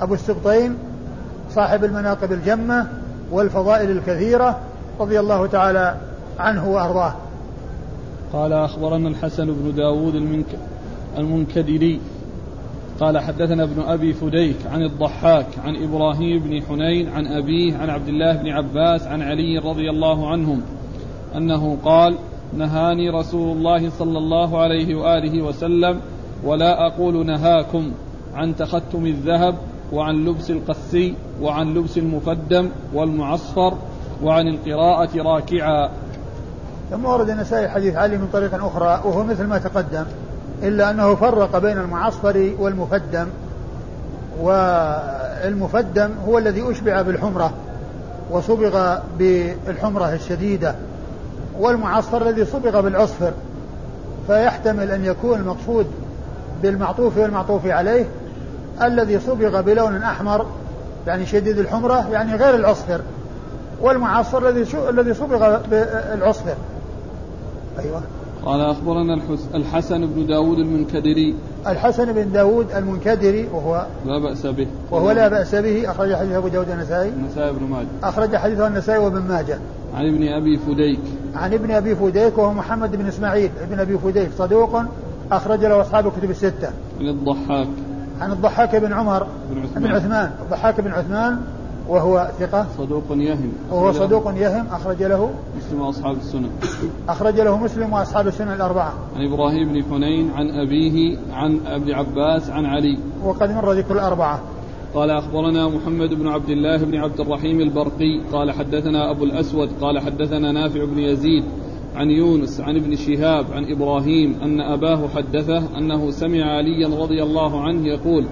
أبو 0.00 0.14
السبطين 0.14 0.74
صاحب 1.50 1.84
المناقب 1.84 2.32
الجمة 2.32 2.86
والفضائل 3.30 3.90
الكثيرة 3.90 4.60
رضي 5.00 5.20
الله 5.20 5.46
تعالى 5.46 5.96
عنه 6.38 6.68
وأرضاه. 6.68 7.14
قال 8.32 8.52
أخبرنا 8.52 9.08
الحسن 9.08 9.46
بن 9.46 9.74
داود 9.76 10.14
المنك 10.14 10.46
المنكدري. 11.18 12.00
قال 13.00 13.18
حدثنا 13.18 13.62
ابن 13.62 13.82
أبي 13.82 14.12
فديك 14.12 14.56
عن 14.72 14.82
الضحاك 14.82 15.46
عن 15.64 15.76
إبراهيم 15.76 16.42
بن 16.42 16.62
حنين 16.62 17.08
عن 17.08 17.26
أبيه 17.26 17.76
عن 17.76 17.90
عبد 17.90 18.08
الله 18.08 18.32
بن 18.32 18.48
عباس 18.48 19.06
عن 19.06 19.22
علي 19.22 19.58
رضي 19.58 19.90
الله 19.90 20.30
عنهم 20.30 20.62
أنه 21.36 21.78
قال 21.84 22.16
نهاني 22.56 23.10
رسول 23.10 23.56
الله 23.56 23.90
صلى 23.98 24.18
الله 24.18 24.62
عليه 24.62 24.94
وآله 24.94 25.42
وسلم 25.42 26.00
ولا 26.44 26.86
أقول 26.86 27.26
نهاكم 27.26 27.92
عن 28.34 28.56
تختم 28.56 29.06
الذهب 29.06 29.54
وعن 29.92 30.24
لبس 30.24 30.50
القسي 30.50 31.14
وعن 31.42 31.74
لبس 31.74 31.98
المفدم 31.98 32.68
والمعصفر 32.94 33.74
وعن 34.22 34.48
القراءة 34.48 35.22
راكعا. 35.22 35.88
ثم 36.90 37.04
ورد 37.04 37.30
النسائي 37.30 37.68
حديث 37.68 37.96
علي 37.96 38.16
من 38.16 38.28
طريق 38.32 38.64
أخرى 38.64 39.00
وهو 39.04 39.24
مثل 39.24 39.46
ما 39.46 39.58
تقدم 39.58 40.04
إلا 40.62 40.90
أنه 40.90 41.14
فرق 41.14 41.58
بين 41.58 41.78
المعصفر 41.78 42.50
والمفدم 42.58 43.26
والمفدم 44.40 46.10
هو 46.28 46.38
الذي 46.38 46.70
أشبع 46.70 47.02
بالحمرة 47.02 47.52
وصبغ 48.30 48.98
بالحمرة 49.18 50.14
الشديدة. 50.14 50.74
والمعصفر 51.60 52.28
الذي 52.28 52.44
صبغ 52.44 52.80
بالعصفر 52.80 53.32
فيحتمل 54.26 54.90
أن 54.90 55.04
يكون 55.04 55.38
المقصود 55.38 55.86
بالمعطوف 56.62 57.18
والمعطوف 57.18 57.66
عليه 57.66 58.04
الذي 58.82 59.20
صبغ 59.20 59.60
بلون 59.60 59.96
أحمر 59.96 60.46
يعني 61.06 61.26
شديد 61.26 61.58
الحمرة 61.58 62.10
يعني 62.10 62.34
غير 62.34 62.54
العصفر 62.54 63.00
والمعصفر 63.80 64.48
الذي 64.48 64.66
الذي 64.88 65.14
صبغ 65.14 65.58
بالعصفر. 65.70 66.54
أيوه. 67.78 68.02
قال 68.44 68.60
أخبرنا 68.60 69.20
الحسن 69.54 70.06
بن 70.06 70.26
داود 70.26 70.58
المنكدري. 70.58 71.34
الحسن 71.66 72.12
بن 72.12 72.32
داود 72.32 72.66
المنكدري 72.76 73.48
وهو 73.52 73.86
لا 74.06 74.18
بأس 74.18 74.46
به. 74.46 74.66
وهو 74.90 75.10
لا 75.10 75.28
بأس 75.28 75.54
به 75.54 75.90
أخرج 75.90 76.14
حديث 76.14 76.32
أبو 76.32 76.48
داود 76.48 76.70
النسائي 76.70 77.08
النسائي 77.08 77.52
بن 77.52 77.66
ماجه. 77.70 77.86
أخرج 78.02 78.36
حديثه 78.36 78.66
النسائي 78.66 78.98
وابن 78.98 79.22
ماجه. 79.22 79.58
عن 79.94 80.06
ابن 80.06 80.28
أبي 80.28 80.58
فديك. 80.58 81.00
عن 81.34 81.54
ابن 81.54 81.70
أبي 81.70 81.94
فديك 81.94 82.38
وهو 82.38 82.52
محمد 82.52 82.96
بن 82.96 83.06
إسماعيل 83.06 83.50
ابن 83.62 83.80
أبي 83.80 83.98
فديك 83.98 84.30
صدوق 84.38 84.82
أخرج 85.32 85.64
له 85.64 85.80
أصحاب 85.80 86.06
الكتب 86.06 86.30
الستة. 86.30 86.70
عن 87.00 87.08
الضحاك. 87.08 87.68
عن 88.20 88.32
الضحاك 88.32 88.76
بن 88.76 88.92
عمر 88.92 89.26
بن 89.50 89.62
عثمان, 89.62 89.82
بن 89.84 89.90
عثمان 89.90 90.30
الضحاك 90.42 90.80
بن 90.80 90.90
عثمان 90.90 91.40
وهو 91.88 92.30
ثقة. 92.38 92.66
صدوق 92.78 93.04
يهم. 93.10 93.52
وهو 93.70 93.92
صدوق 93.92 94.32
يهم 94.36 94.66
أخرج 94.72 95.02
له 95.02 95.30
مسلم 95.56 95.80
وأصحاب 95.80 96.16
السنن. 96.16 96.50
أخرج 97.08 97.40
له 97.40 97.56
مسلم 97.56 97.92
وأصحاب 97.92 98.26
السنن 98.26 98.52
الأربعة. 98.52 98.92
عن 99.16 99.32
إبراهيم 99.32 99.72
بن 99.72 99.82
حنين 99.90 100.30
عن 100.30 100.50
أبيه 100.50 101.18
عن 101.32 101.60
ابن 101.66 101.92
عباس 101.92 102.50
عن 102.50 102.66
علي. 102.66 102.98
وقد 103.24 103.50
مر 103.50 103.72
ذكر 103.72 103.94
الأربعة. 103.94 104.40
قال 104.94 105.10
أخبرنا 105.10 105.68
محمد 105.68 106.14
بن 106.14 106.28
عبد 106.28 106.48
الله 106.48 106.76
بن 106.76 106.96
عبد 106.96 107.20
الرحيم 107.20 107.60
البرقي 107.60 108.20
قال 108.32 108.50
حدثنا 108.50 109.10
أبو 109.10 109.24
الأسود 109.24 109.68
قال 109.80 109.98
حدثنا 109.98 110.52
نافع 110.52 110.84
بن 110.84 110.98
يزيد 110.98 111.44
عن 111.96 112.10
يونس 112.10 112.60
عن 112.60 112.76
ابن 112.76 112.96
شهاب 112.96 113.46
عن 113.52 113.72
إبراهيم 113.72 114.36
أن 114.42 114.60
أباه 114.60 115.08
حدثه 115.08 115.78
أنه 115.78 116.10
سمع 116.10 116.44
عليا 116.56 116.88
رضي 116.88 117.22
الله 117.22 117.60
عنه 117.60 117.86
يقول 117.86 118.26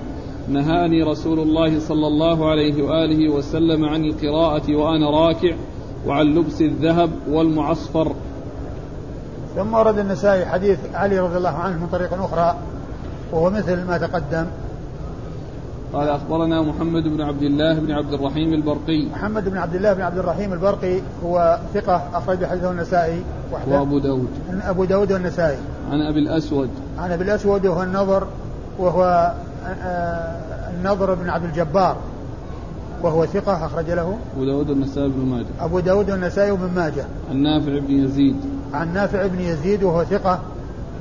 نهاني 0.48 1.02
رسول 1.02 1.40
الله 1.40 1.80
صلى 1.80 2.06
الله 2.06 2.50
عليه 2.50 2.82
وآله 2.82 3.28
وسلم 3.28 3.84
عن 3.84 4.04
القراءة 4.04 4.76
وأنا 4.76 5.10
راكع 5.10 5.54
وعن 6.06 6.26
لبس 6.26 6.62
الذهب 6.62 7.10
والمعصفر. 7.28 8.12
ثم 9.56 9.74
ورد 9.74 9.98
النسائي 9.98 10.46
حديث 10.46 10.78
علي 10.94 11.18
رضي 11.18 11.36
الله 11.36 11.50
عنه 11.50 11.80
من 11.80 11.86
طريق 11.92 12.14
أخرى 12.14 12.56
وهو 13.32 13.50
مثل 13.50 13.84
ما 13.86 13.98
تقدم. 13.98 14.46
قال 15.92 16.08
أخبرنا 16.08 16.62
محمد 16.62 17.02
بن 17.02 17.20
عبد 17.20 17.42
الله 17.42 17.74
بن 17.74 17.92
عبد 17.92 18.12
الرحيم 18.12 18.52
البرقي. 18.52 19.06
محمد 19.12 19.48
بن 19.48 19.58
عبد 19.58 19.74
الله 19.74 19.92
بن 19.92 20.02
عبد 20.02 20.18
الرحيم 20.18 20.52
البرقي 20.52 21.00
هو 21.24 21.58
ثقة 21.74 22.02
أخرج 22.14 22.44
حديثه 22.44 22.70
النسائي 22.70 23.22
وحده. 23.52 23.78
وأبو 23.78 23.98
داود. 23.98 24.28
أبو 24.62 24.84
داود 24.84 25.12
والنسائي. 25.12 25.58
عن 25.90 26.00
أبي 26.00 26.18
الأسود. 26.18 26.68
عن 26.98 27.12
أبي 27.12 27.24
الأسود 27.24 27.66
وهو 27.66 27.82
النظر 27.82 28.26
وهو 28.78 29.32
آه، 29.66 30.70
النضر 30.70 31.14
بن 31.14 31.30
عبد 31.30 31.44
الجبار 31.44 31.96
وهو 33.02 33.26
ثقة 33.26 33.66
أخرج 33.66 33.90
له. 33.90 34.18
أبو 34.36 34.44
داود 34.44 34.70
والنسائي 34.70 35.08
بن 35.08 35.26
ماجه. 35.26 35.46
أبو 35.60 35.80
داود 35.80 36.10
والنسائي 36.10 36.52
بن 36.52 36.70
ماجه. 36.76 37.04
عن 37.30 37.36
نافع 37.36 37.78
بن 37.78 38.04
يزيد. 38.04 38.36
عن 38.74 38.94
نافع 38.94 39.26
بن 39.26 39.40
يزيد 39.40 39.82
وهو 39.82 40.04
ثقة 40.04 40.40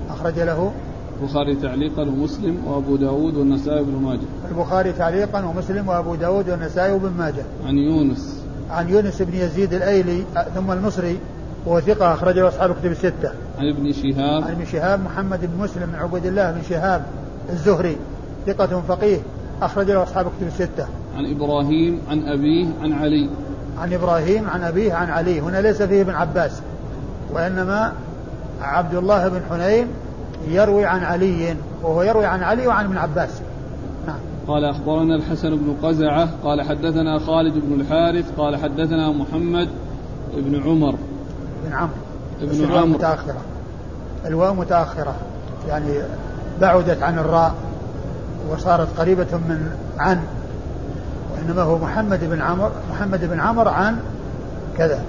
أخرج 0.09 0.39
له. 0.39 0.71
البخاري 1.21 1.55
تعليقا 1.55 2.01
ومسلم 2.01 2.57
وأبو 2.67 2.95
داود 2.95 3.37
والنسائي 3.37 3.83
بن 3.83 4.03
ماجه 4.03 4.51
البخاري 4.51 4.91
تعليقا 4.91 5.45
ومسلم 5.45 5.87
وأبو 5.87 6.15
داود 6.15 6.49
والنسائي 6.49 6.99
بن 6.99 7.11
ماجه 7.17 7.43
عن 7.65 7.77
يونس 7.77 8.43
عن 8.69 8.89
يونس 8.89 9.21
بن 9.21 9.33
يزيد 9.33 9.73
الأيلي 9.73 10.23
ثم 10.55 10.71
المصري 10.71 11.17
وهو 11.65 11.79
ثقة 11.79 12.13
أخرجه 12.13 12.47
أصحاب 12.47 12.71
الكتب 12.71 12.91
الستة. 12.91 13.31
عن 13.59 13.69
ابن 13.69 13.91
شهاب 13.91 14.43
عن 14.43 14.51
ابن 14.51 14.65
شهاب 14.65 15.03
محمد 15.03 15.39
بن 15.41 15.63
مسلم 15.63 15.85
بن 15.85 15.95
عبد 15.95 16.25
الله 16.25 16.51
بن 16.51 16.61
شهاب 16.69 17.05
الزهري 17.49 17.97
ثقة 18.47 18.81
فقيه 18.87 19.19
أخرج 19.61 19.91
له 19.91 20.03
أصحاب 20.03 20.27
الكتب 20.27 20.47
الستة. 20.47 20.87
عن 21.17 21.25
إبراهيم 21.25 21.99
عن 22.09 22.25
أبيه 22.25 22.67
عن 22.81 22.93
علي. 22.93 23.29
عن 23.77 23.93
إبراهيم 23.93 24.49
عن 24.49 24.61
أبيه 24.63 24.93
عن 24.93 25.09
علي 25.09 25.39
هنا 25.41 25.61
ليس 25.61 25.81
فيه 25.81 26.01
ابن 26.01 26.13
عباس 26.13 26.61
وإنما 27.33 27.93
عبد 28.61 28.95
الله 28.95 29.27
بن 29.27 29.41
حنين 29.49 29.87
يروي 30.47 30.85
عن 30.85 31.03
علي 31.03 31.55
وهو 31.83 32.03
يروي 32.03 32.25
عن 32.25 32.43
علي 32.43 32.67
وعن 32.67 32.85
ابن 32.85 32.97
عباس. 32.97 33.41
نعم. 34.07 34.19
قال 34.47 34.65
أخبرنا 34.65 35.15
الحسن 35.15 35.49
بن 35.49 35.75
قزعة 35.83 36.29
قال 36.43 36.61
حدثنا 36.61 37.19
خالد 37.19 37.53
بن 37.53 37.81
الحارث 37.81 38.25
قال 38.37 38.57
حدثنا 38.57 39.11
محمد 39.11 39.69
بن 40.33 40.63
عمر. 40.63 40.95
بن 41.65 41.73
عمرو. 41.73 41.93
ابن 42.41 42.71
عمرو 42.71 42.85
متأخرة. 42.85 43.41
الواو 44.25 44.53
متأخرة. 44.53 45.15
يعني 45.67 46.01
بعدت 46.61 47.03
عن 47.03 47.19
الراء 47.19 47.53
وصارت 48.49 48.99
قريبة 48.99 49.27
من 49.33 49.71
عن. 49.97 50.21
وإنما 51.33 51.61
هو 51.61 51.77
محمد 51.77 52.19
بن 52.29 52.41
عمر 52.41 52.71
محمد 52.91 53.25
بن 53.25 53.39
عمر 53.39 53.67
عن 53.67 53.99
كذا. 54.77 55.03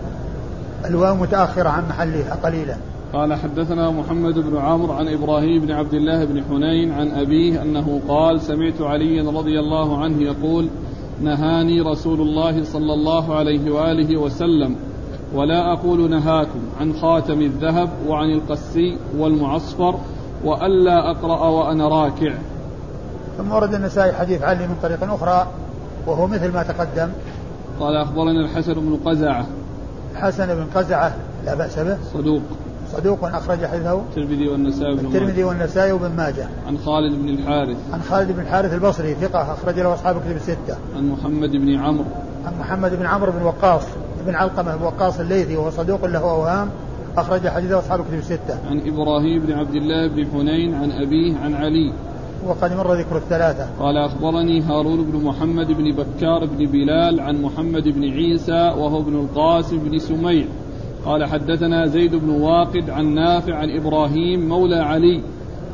الواو 0.84 1.14
متأخرة 1.14 1.68
عن 1.68 1.88
محلها 1.88 2.34
قليلا. 2.42 2.76
قال 3.12 3.34
حدثنا 3.34 3.90
محمد 3.90 4.38
بن 4.38 4.56
عمرو 4.56 4.92
عن 4.92 5.08
إبراهيم 5.08 5.60
بن 5.60 5.70
عبد 5.70 5.94
الله 5.94 6.24
بن 6.24 6.44
حنين 6.44 6.92
عن 6.92 7.10
أبيه 7.10 7.62
أنه 7.62 8.00
قال 8.08 8.40
سمعت 8.40 8.80
علي 8.80 9.20
رضي 9.20 9.60
الله 9.60 9.98
عنه 9.98 10.22
يقول 10.22 10.68
نهاني 11.22 11.80
رسول 11.80 12.20
الله 12.20 12.64
صلى 12.64 12.94
الله 12.94 13.34
عليه 13.34 13.70
وآله 13.70 14.16
وسلم 14.16 14.76
ولا 15.34 15.72
أقول 15.72 16.10
نهاكم 16.10 16.60
عن 16.80 16.92
خاتم 16.92 17.40
الذهب 17.40 17.88
وعن 18.08 18.30
القسي 18.30 18.98
والمعصفر 19.18 19.94
وألا 20.44 21.10
أقرأ 21.10 21.48
وأنا 21.48 21.88
راكع. 21.88 22.34
ثم 23.38 23.52
ورد 23.52 23.74
النسائي 23.74 24.12
حديث 24.12 24.42
علي 24.42 24.66
من 24.66 24.76
طريق 24.82 25.12
أخرى 25.12 25.46
وهو 26.06 26.26
مثل 26.26 26.52
ما 26.52 26.62
تقدم. 26.62 27.08
قال 27.80 27.96
أخبرنا 27.96 28.44
الحسن 28.44 28.74
بن 28.74 28.98
قزعة. 29.04 29.46
الحسن 30.12 30.46
بن 30.46 30.64
قزعة 30.74 31.16
لا 31.46 31.54
بأس 31.54 31.78
به. 31.78 31.98
صدوق. 32.14 32.42
صدوق 32.96 33.24
أخرج 33.24 33.66
حديثه. 33.66 34.00
الترمذي 34.00 34.48
والنسائي 34.48 34.96
بن 34.96 35.06
الترمذي 35.06 35.44
والنسائي 35.44 35.92
وابن 35.92 36.16
ماجه. 36.16 36.48
عن 36.66 36.78
خالد 36.78 37.14
بن 37.22 37.28
الحارث. 37.28 37.76
عن 37.92 38.02
خالد 38.02 38.32
بن 38.32 38.40
الحارث 38.40 38.74
البصري 38.74 39.14
ثقة 39.14 39.52
أخرج 39.52 39.78
له 39.78 39.94
أصحاب 39.94 40.16
الكتب 40.16 40.36
الستة. 40.36 40.76
عن 40.96 41.08
محمد 41.08 41.50
بن 41.50 41.74
عمرو. 41.74 42.04
عن 42.44 42.52
محمد 42.60 42.94
بن 42.94 43.06
عمرو 43.06 43.32
بن 43.32 43.42
وقاص. 43.42 43.86
بن 44.26 44.34
علقمة 44.34 44.76
بن 44.76 44.84
وقاص 44.84 45.20
الليثي 45.20 45.56
وهو 45.56 45.70
صدوق 45.70 46.04
له 46.04 46.18
أوهام 46.18 46.68
أخرج 47.16 47.48
حديثه 47.48 47.78
أصحاب 47.78 48.00
الكتب 48.00 48.18
الستة. 48.18 48.58
عن 48.70 48.80
إبراهيم 48.86 49.46
بن 49.46 49.52
عبد 49.52 49.74
الله 49.74 50.08
بن 50.08 50.26
حنين 50.26 50.74
عن 50.74 50.90
أبيه 50.90 51.36
عن 51.38 51.54
علي. 51.54 51.92
وقد 52.46 52.76
مر 52.76 52.94
ذكر 52.94 53.16
الثلاثة. 53.16 53.66
قال 53.80 53.96
أخبرني 53.96 54.62
هارون 54.62 55.04
بن 55.04 55.24
محمد 55.24 55.66
بن 55.66 55.92
بكار 55.92 56.46
بن 56.46 56.66
بلال 56.66 57.20
عن 57.20 57.42
محمد 57.42 57.88
بن 57.88 58.04
عيسى 58.04 58.74
وهو 58.78 59.00
ابن 59.00 59.14
القاسم 59.14 59.78
بن 59.78 59.98
سميع. 59.98 60.44
قال 61.06 61.24
حدثنا 61.24 61.86
زيد 61.86 62.14
بن 62.14 62.30
واقد 62.30 62.90
عن 62.90 63.14
نافع 63.14 63.54
عن 63.54 63.70
إبراهيم 63.70 64.48
مولى 64.48 64.76
علي 64.76 65.20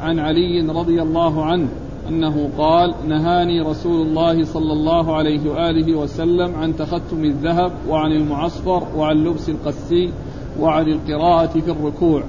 عن 0.01 0.19
علي 0.19 0.61
رضي 0.61 1.03
الله 1.03 1.45
عنه 1.45 1.69
أنه 2.09 2.51
قال 2.59 2.95
نهاني 3.09 3.61
رسول 3.61 4.07
الله 4.07 4.45
صلى 4.45 4.73
الله 4.73 5.17
عليه 5.17 5.51
وآله 5.51 5.95
وسلم 5.95 6.55
عن 6.55 6.77
تختم 6.77 7.25
الذهب 7.25 7.73
وعن 7.89 8.13
المعصفر 8.13 8.83
وعن 8.97 9.17
لبس 9.17 9.49
القسي 9.49 10.13
وعن 10.61 10.89
القراءة 10.89 11.61
في 11.61 11.71
الركوع. 11.71 12.23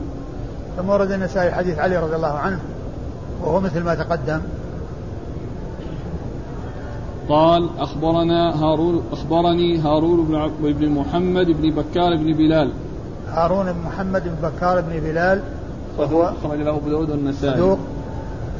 ثم 0.78 0.90
ورد 0.90 1.12
النسائي 1.12 1.52
حديث 1.52 1.80
علي 1.80 1.98
رضي 1.98 2.16
الله 2.16 2.28
عنه 2.28 2.60
وهو 3.44 3.60
مثل 3.60 3.84
ما 3.84 3.96
تقدم 3.96 4.42
قال 7.30 7.70
أخبرنا 7.80 8.64
هارون 8.64 9.04
أخبرني 9.12 9.78
هارون 9.78 10.26
بن, 10.26 10.74
بن 10.74 10.90
محمد 10.90 11.46
بن 11.46 11.70
بكار 11.70 12.16
بن 12.16 12.34
بلال 12.34 12.72
هارون 13.34 13.66
بن 13.66 13.80
محمد 13.86 14.24
بن 14.24 14.50
بكار 14.50 14.82
بن 14.82 15.00
بلال 15.00 15.42
وهو 15.98 16.24
أخرج 16.44 16.60
له 16.60 16.78
أبو 16.78 16.90
داود 16.90 17.10
والنسائي. 17.10 17.54
صدوق. 17.54 17.80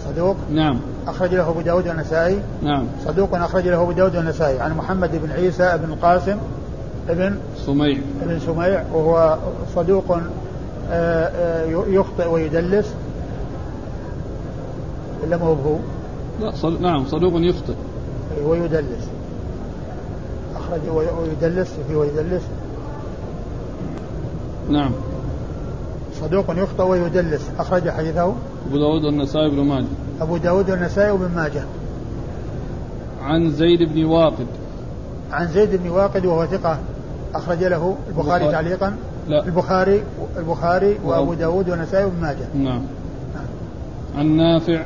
صدوق. 0.06 0.36
نعم. 0.52 0.80
أخرج 1.08 1.36
له 1.36 1.50
أبو 1.50 1.62
داود 1.62 1.88
والنسائي. 1.88 2.42
نعم. 2.64 2.86
صدوق 3.06 3.36
أخرج 3.36 3.68
له 3.68 3.82
أبو 3.82 3.92
داود 3.92 4.16
والنسائي. 4.16 4.60
عن 4.60 4.78
محمد 4.78 5.12
بن 5.14 5.32
عيسى 5.32 5.78
بن 5.84 5.94
القاسم 5.94 6.38
ابن 7.10 7.38
سميع. 7.66 7.98
ابن 8.22 8.40
سميع 8.40 8.84
وهو 8.94 9.38
صدوق 9.76 10.12
آه، 10.12 10.22
آه، 10.92 11.66
يخطئ 11.88 12.28
ويدلس. 12.28 12.94
إلا 15.24 15.38
ما 15.38 15.46
هو 15.46 15.78
لا 16.42 16.52
صد... 16.52 16.82
نعم 16.82 17.06
صدوق 17.06 17.34
يخطئ. 17.36 17.74
ويدلس. 18.46 19.08
أخرج 20.56 20.80
ويدلس 20.90 21.70
في 21.88 21.96
ويدلس. 21.96 22.44
نعم. 24.70 24.92
صدوق 26.22 26.46
يخطئ 26.50 26.84
ويدلس. 26.84 27.50
أخرج 27.60 27.90
حديثه. 27.90 28.36
أبو 28.68 28.78
داود 28.78 29.06
والنسائي 29.06 29.50
بن 29.50 29.60
ماجه. 29.60 29.86
أبو 30.22 30.38
داود 30.38 30.70
والنسائي 30.70 31.12
وابن 31.12 31.36
ماجه. 31.36 31.64
عن 33.22 33.52
زيد 33.52 33.94
بن 33.94 34.04
واقد. 34.04 34.48
عن 35.32 35.48
زيد 35.48 35.76
بن 35.76 35.90
واقد 35.90 36.26
وهو 36.26 36.46
ثقة. 36.46 36.80
أخرج 37.36 37.64
له 37.64 37.96
البخاري 38.08 38.52
تعليقا. 38.52 38.96
لا. 39.28 39.46
البخاري 39.46 40.04
البخاري 40.38 40.98
وأبو 41.06 41.34
داود 41.34 41.70
والنسائي 41.70 42.06
وابن 42.06 42.22
ماجه. 42.22 42.48
نعم. 42.56 42.82
نعم. 43.36 43.46
عن 44.18 44.38
نافع. 44.38 44.86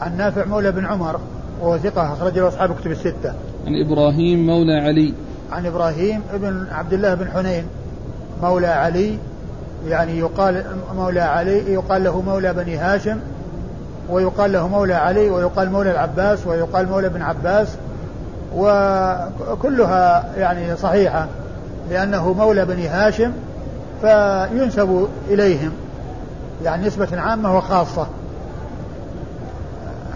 عن 0.00 0.16
نافع 0.16 0.44
مولى 0.44 0.72
بن 0.72 0.86
عمر 0.86 1.20
وهو 1.60 1.78
ثقة. 1.78 2.12
أخرج 2.12 2.38
له 2.38 2.48
أصحاب 2.48 2.74
كتب 2.74 2.90
الستة. 2.90 3.34
عن 3.66 3.74
إبراهيم 3.86 4.46
مولى 4.46 4.74
علي. 4.74 5.14
عن 5.52 5.66
إبراهيم 5.66 6.20
ابن 6.34 6.66
عبد 6.70 6.92
الله 6.92 7.14
بن 7.14 7.30
حنين. 7.30 7.64
مولى 8.42 8.66
علي 8.66 9.18
يعني 9.86 10.18
يقال 10.18 10.64
مولى 10.96 11.20
علي 11.20 11.72
يقال 11.72 12.04
له 12.04 12.20
مولى 12.20 12.52
بني 12.52 12.76
هاشم 12.76 13.18
ويقال 14.08 14.52
له 14.52 14.68
مولى 14.68 14.94
علي 14.94 15.30
ويقال 15.30 15.70
مولى 15.70 15.90
العباس 15.90 16.46
ويقال 16.46 16.88
مولى 16.88 17.08
بن 17.08 17.22
عباس 17.22 17.68
وكلها 18.56 20.24
يعني 20.36 20.76
صحيحة 20.76 21.26
لأنه 21.90 22.32
مولى 22.32 22.64
بني 22.64 22.88
هاشم 22.88 23.32
فينسب 24.00 25.08
إليهم 25.28 25.72
يعني 26.64 26.86
نسبة 26.86 27.20
عامة 27.20 27.56
وخاصة. 27.56 28.06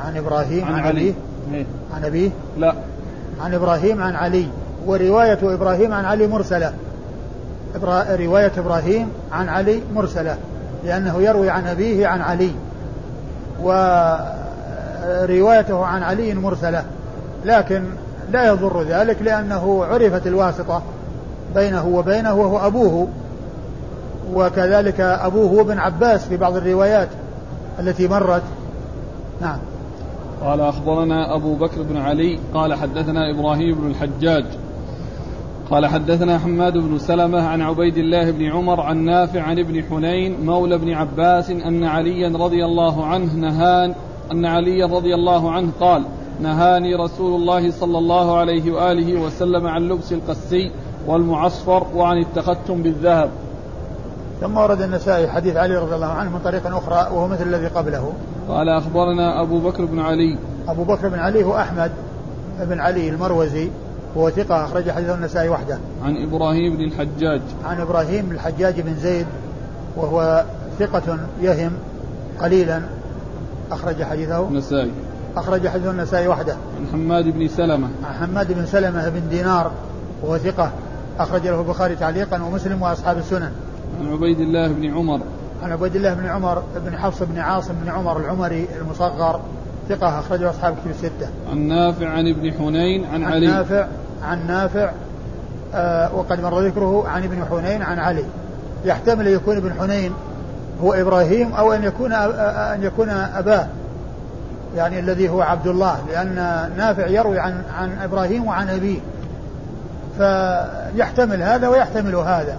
عن 0.05 0.17
إبراهيم 0.17 0.65
عن, 0.65 0.73
عن 0.73 0.81
علي, 0.81 0.89
علي. 0.89 1.15
إيه. 1.55 1.67
عن 1.95 2.05
أبيه؟ 2.05 2.31
لا. 2.59 2.75
عن 3.41 3.55
إبراهيم 3.55 4.03
عن 4.03 4.17
علي. 4.17 4.47
ورواية 4.87 5.39
إبراهيم 5.43 5.93
عن 5.93 6.05
علي 6.05 6.27
مرسلة. 6.27 6.73
رواية 8.21 8.53
إبراهيم 8.59 9.09
عن 9.33 9.49
علي 9.49 9.81
مرسلة 9.95 10.37
لأنه 10.85 11.23
يروي 11.23 11.51
عن 11.51 11.67
أبيه 11.67 12.07
عن 12.07 12.21
علي 12.21 12.51
وروايته 15.23 15.85
عن 15.85 16.03
علي 16.03 16.35
مرسلة 16.35 16.85
لكن 17.45 17.85
لا 18.33 18.47
يضر 18.47 18.83
ذلك 18.83 19.23
لأنه 19.23 19.85
عرفت 19.85 20.27
الواسطة 20.27 20.83
بينه 21.55 21.87
وبينه 21.87 22.35
وهو 22.35 22.67
أبوه 22.67 23.09
وكذلك 24.35 25.01
أبوه 25.01 25.61
ابن 25.61 25.79
عباس 25.79 26.25
في 26.25 26.37
بعض 26.37 26.57
الروايات 26.57 27.09
التي 27.79 28.09
مرت. 28.09 28.43
نعم. 29.41 29.59
قال 30.45 30.61
أخبرنا 30.61 31.37
أبو 31.37 31.55
بكر 31.55 31.83
بن 31.83 31.97
علي 31.97 32.39
قال 32.55 32.75
حدثنا 32.75 33.31
إبراهيم 33.31 33.75
بن 33.75 33.91
الحجاج 33.91 34.45
قال 35.73 35.87
حدثنا 35.87 36.39
حماد 36.39 36.73
بن 36.73 36.99
سلمة 36.99 37.49
عن 37.49 37.63
عبيد 37.63 37.97
الله 37.97 38.31
بن 38.31 38.45
عمر 38.45 38.81
عن 38.81 39.05
نافع 39.05 39.43
عن 39.43 39.59
ابن 39.59 39.83
حنين 39.85 40.47
مولى 40.47 40.75
ابن 40.75 40.93
عباس 40.93 41.51
أن 41.51 41.85
عليا 41.85 42.29
رضي 42.29 42.65
الله 42.65 43.07
عنه 43.07 43.33
نهان 43.35 43.95
أن 44.33 44.47
عليا 44.47 44.87
رضي 44.87 45.15
الله 45.15 45.51
عنه 45.51 45.71
قال 45.81 46.05
نهاني 46.41 46.95
رسول 46.95 47.41
الله 47.41 47.71
صلى 47.71 47.99
الله 47.99 48.39
عليه 48.39 48.73
وآله 48.73 49.21
وسلم 49.21 49.67
عن 49.67 49.89
لبس 49.89 50.13
القسي 50.13 50.71
والمعصفر 51.07 51.87
وعن 51.95 52.19
التختم 52.19 52.83
بالذهب. 52.83 53.31
ثم 54.41 54.57
ورد 54.57 54.83
النسائي 54.83 55.29
حديث 55.29 55.57
علي 55.57 55.77
رضي 55.77 55.95
الله 55.95 56.07
عنه 56.07 56.31
من 56.31 56.41
طريق 56.45 56.67
أخرى 56.67 57.17
وهو 57.17 57.29
مثل 57.29 57.43
الذي 57.43 57.67
قبله. 57.67 58.13
قال 58.49 58.69
أخبرنا 58.69 59.43
أبو 59.43 59.59
بكر 59.59 59.85
بن 59.85 60.01
علي. 60.01 60.39
أبو 60.69 60.85
بكر 60.85 61.09
بن 61.09 61.19
علي 61.19 61.45
هو 61.45 61.57
أحمد 61.57 61.93
بن 62.61 62.81
علي 62.81 63.09
المروزي. 63.09 63.71
وهو 64.17 64.31
ثقة 64.31 64.65
أخرج 64.65 64.91
حديث 64.91 65.11
النسائي 65.11 65.49
وحده. 65.49 65.79
عن 66.05 66.17
إبراهيم 66.17 66.77
بن 66.77 66.85
الحجاج. 66.85 67.41
عن 67.65 67.81
إبراهيم 67.81 68.27
بن 68.27 68.35
الحجاج 68.35 68.81
بن 68.81 68.95
زيد 68.95 69.27
وهو 69.97 70.45
ثقة 70.79 71.19
يهم 71.43 71.73
قليلا 72.41 72.83
أخرج 73.73 74.03
حديثه. 74.03 74.49
النسائي. 74.49 74.91
أخرج 75.37 75.69
حديث 75.69 75.87
النسائي 75.87 76.29
وحده. 76.29 76.53
عن 76.53 76.87
حماد 76.93 77.25
بن 77.25 77.49
سلمة. 77.49 77.89
عن 78.05 78.15
حماد 78.15 78.53
بن 78.53 78.67
سلمة 78.67 79.09
بن 79.09 79.29
دينار 79.31 79.71
وهو 80.23 80.39
ثقة 80.39 80.73
أخرج 81.19 81.47
له 81.49 81.61
البخاري 81.61 81.97
تعليقا 81.97 82.43
ومسلم 82.43 82.83
وأصحاب 82.83 83.19
السنن. 83.19 83.53
عن 84.01 84.13
عبيد 84.13 84.41
الله 84.41 84.69
بن 84.69 84.95
عمر. 84.95 85.21
عن 85.63 85.73
عبيد 85.73 85.97
الله 85.97 86.15
بن 86.15 86.27
عمر 86.27 86.63
بن 86.87 86.99
حفص 86.99 87.23
بن 87.23 87.39
عاصم 87.39 87.75
بن 87.85 87.91
عمر 87.91 88.21
العمري 88.21 88.69
المصغر 88.81 89.41
ثقة 89.89 90.19
أخرجه 90.19 90.51
أصحاب 90.51 90.75
كتب 90.75 90.91
الستة. 90.91 91.29
عن 91.51 91.59
نافع 91.59 92.09
عن 92.09 92.29
ابن 92.29 92.53
حنين 92.53 93.05
عن, 93.05 93.25
عن 93.25 93.33
علي. 93.33 93.47
نافع 93.47 93.87
عن 94.25 94.47
نافع 94.47 94.91
آه 95.75 96.15
وقد 96.15 96.41
مر 96.41 96.61
ذكره 96.61 97.09
عن 97.09 97.25
ابن 97.25 97.45
حنين 97.51 97.83
عن 97.83 97.99
علي. 97.99 98.25
يحتمل 98.85 99.29
أن 99.29 99.35
يكون 99.35 99.57
ابن 99.57 99.73
حنين 99.81 100.13
هو 100.83 100.93
إبراهيم 100.93 101.53
أو 101.53 101.73
أن 101.73 101.85
يكون 101.85 102.13
أن 102.13 102.83
يكون 102.83 103.09
أباه 103.11 103.67
يعني 104.77 105.01
الذي 105.01 105.29
هو 105.29 105.43
عبد 105.43 105.67
الله 105.67 105.99
لأن 106.09 106.35
نافع 106.77 107.07
يروي 107.07 107.39
عن 107.39 107.63
عن 107.79 107.99
إبراهيم 108.03 108.47
وعن 108.47 108.69
أبيه. 108.69 108.99
فيحتمل 110.19 111.43
هذا 111.43 111.69
ويحتمل 111.69 112.15
هذا. 112.15 112.57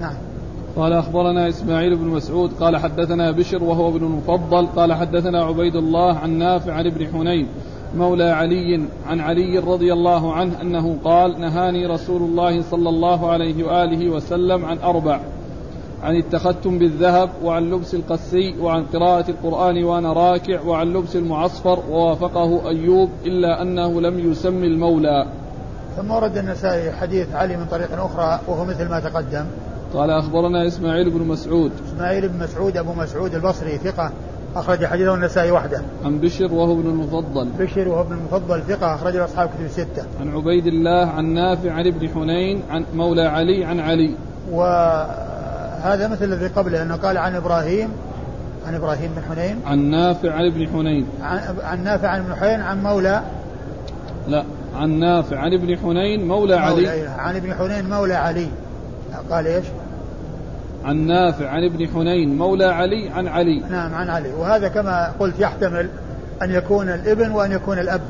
نعم. 0.00 0.14
قال 0.76 0.92
أخبرنا 0.92 1.48
إسماعيل 1.48 1.96
بن 1.96 2.06
مسعود 2.06 2.52
قال 2.60 2.76
حدثنا 2.76 3.30
بشر 3.30 3.64
وهو 3.64 3.88
ابن 3.88 4.04
المفضل 4.04 4.66
قال 4.66 4.92
حدثنا 4.92 5.44
عبيد 5.44 5.76
الله 5.76 6.18
عن 6.18 6.30
نافع 6.30 6.72
عن 6.72 6.86
ابن 6.86 7.06
حنين 7.06 7.48
مولى 7.96 8.30
علي 8.30 8.82
عن 9.06 9.20
علي 9.20 9.58
رضي 9.58 9.92
الله 9.92 10.34
عنه 10.34 10.60
أنه 10.60 10.96
قال 11.04 11.40
نهاني 11.40 11.86
رسول 11.86 12.22
الله 12.22 12.62
صلى 12.62 12.88
الله 12.88 13.30
عليه 13.30 13.64
وآله 13.64 14.08
وسلم 14.08 14.64
عن 14.64 14.78
أربع 14.78 15.20
عن 16.02 16.16
اتخذتم 16.16 16.78
بالذهب 16.78 17.30
وعن 17.44 17.70
لبس 17.70 17.94
القسي 17.94 18.54
وعن 18.60 18.84
قراءة 18.84 19.30
القرآن 19.30 19.84
وأنا 19.84 20.12
راكع 20.12 20.60
وعن 20.60 20.92
لبس 20.92 21.16
المعصفر 21.16 21.78
ووافقه 21.90 22.68
أيوب 22.68 23.10
إلا 23.26 23.62
أنه 23.62 24.00
لم 24.00 24.30
يسم 24.30 24.64
المولى. 24.64 25.26
ثم 25.96 26.10
ورد 26.10 26.36
النسائي 26.36 26.92
حديث 26.92 27.34
علي 27.34 27.56
من 27.56 27.66
طريق 27.66 27.92
أخرى 27.92 28.40
وهو 28.48 28.64
مثل 28.64 28.88
ما 28.88 29.00
تقدم. 29.00 29.44
قال 29.94 30.10
أخبرنا 30.10 30.66
إسماعيل 30.66 31.10
بن 31.10 31.26
مسعود. 31.26 31.72
إسماعيل 31.88 32.28
بن 32.28 32.38
مسعود 32.38 32.76
أبو 32.76 32.92
مسعود 32.92 33.34
البصري 33.34 33.78
ثقة. 33.78 34.12
أخرج 34.56 34.86
حديثه 34.86 35.14
النسائي 35.14 35.50
وحده. 35.50 35.82
عن 36.04 36.18
بشر 36.18 36.54
وهو 36.54 36.72
ابن 36.72 36.90
المفضل. 36.90 37.48
بشر 37.58 37.88
وهو 37.88 38.00
ابن 38.00 38.12
المفضل 38.12 38.62
ثقة 38.62 38.94
أخرج 38.94 39.16
أصحاب 39.16 39.48
كتب 39.48 39.64
الستة. 39.64 40.04
عن 40.20 40.34
عبيد 40.34 40.66
الله 40.66 41.06
عن 41.06 41.24
نافع 41.24 41.72
عن 41.72 41.86
ابن 41.86 42.08
حنين 42.08 42.62
عن 42.70 42.84
مولى 42.94 43.22
علي 43.22 43.64
عن 43.64 43.80
علي. 43.80 44.14
وهذا 44.50 46.08
مثل 46.08 46.24
الذي 46.24 46.46
قبله 46.46 46.82
أنه 46.82 46.96
قال 46.96 47.18
عن 47.18 47.34
إبراهيم 47.34 47.88
عن 48.66 48.74
إبراهيم 48.74 49.10
بن 49.16 49.22
حنين. 49.22 49.60
عن 49.66 49.78
نافع 49.78 50.32
عن 50.32 50.46
ابن 50.46 50.68
حنين. 50.68 51.06
عن, 51.22 51.40
عن 51.62 51.84
نافع 51.84 52.08
عن 52.08 52.20
ابن 52.20 52.34
حنين 52.34 52.60
عن 52.60 52.82
مولى 52.82 53.22
لا 54.28 54.44
عن 54.76 54.90
نافع 54.90 55.38
عن 55.38 55.52
ابن 55.52 55.78
حنين 55.78 56.28
مولى, 56.28 56.56
مولى 56.56 56.88
علي. 56.88 57.06
عن 57.18 57.36
ابن 57.36 57.54
حنين 57.54 57.90
مولى 57.90 58.14
علي. 58.14 58.46
قال 59.30 59.46
إيش؟ 59.46 59.64
عن 60.84 61.06
نافع 61.06 61.48
عن 61.48 61.64
ابن 61.64 61.88
حنين 61.88 62.38
مولى 62.38 62.64
علي 62.64 63.08
عن 63.08 63.28
علي. 63.28 63.60
نعم 63.70 63.94
عن 63.94 64.08
علي. 64.08 64.32
وهذا 64.32 64.68
كما 64.68 65.12
قلت 65.18 65.40
يحتمل 65.40 65.88
أن 66.42 66.50
يكون 66.50 66.88
الابن 66.88 67.30
وأن 67.30 67.52
يكون 67.52 67.78
الأب 67.78 68.00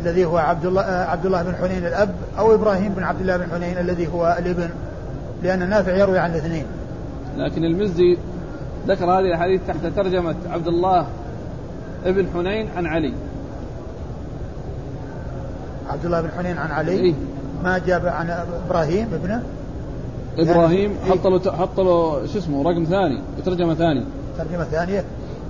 الذي 0.00 0.24
هو 0.24 0.36
عبد 0.36 0.66
الله 0.66 0.82
عبد 0.82 1.26
الله 1.26 1.42
بن 1.42 1.54
حنين 1.54 1.86
الأب 1.86 2.14
أو 2.38 2.54
إبراهيم 2.54 2.92
بن 2.92 3.02
عبد 3.02 3.20
الله 3.20 3.36
بن 3.36 3.46
حنين 3.54 3.78
الذي 3.78 4.06
هو 4.06 4.36
الابن 4.38 4.68
لأن 5.42 5.68
نافع 5.68 5.96
يروي 5.96 6.18
عن 6.18 6.30
الاثنين. 6.30 6.64
لكن 7.36 7.64
المزي 7.64 8.18
ذكر 8.86 9.04
هذه 9.04 9.26
الأحاديث 9.26 9.60
تحت 9.68 9.86
ترجمة 9.96 10.34
عبد 10.50 10.66
الله 10.66 11.06
ابن 12.04 12.26
حنين 12.34 12.68
عن 12.76 12.86
علي. 12.86 13.12
عبد 15.90 16.04
الله 16.04 16.20
بن 16.20 16.28
حنين 16.38 16.58
عن 16.58 16.70
علي. 16.70 16.92
إيه؟ 16.92 17.14
ما 17.64 17.78
جاب 17.78 18.06
عن 18.06 18.30
إبراهيم 18.66 19.08
ابنه؟ 19.14 19.42
إبراهيم 20.38 20.96
حط 21.10 21.26
له 21.26 21.52
حط 21.52 21.80
له 21.80 22.26
شو 22.26 22.38
اسمه 22.38 22.62
رقم 22.62 22.84
ثاني 22.84 23.20
ترجمة 23.44 23.74
ثانية. 23.74 24.04
ترجمة 24.38 24.64
ثانية؟ 24.64 25.04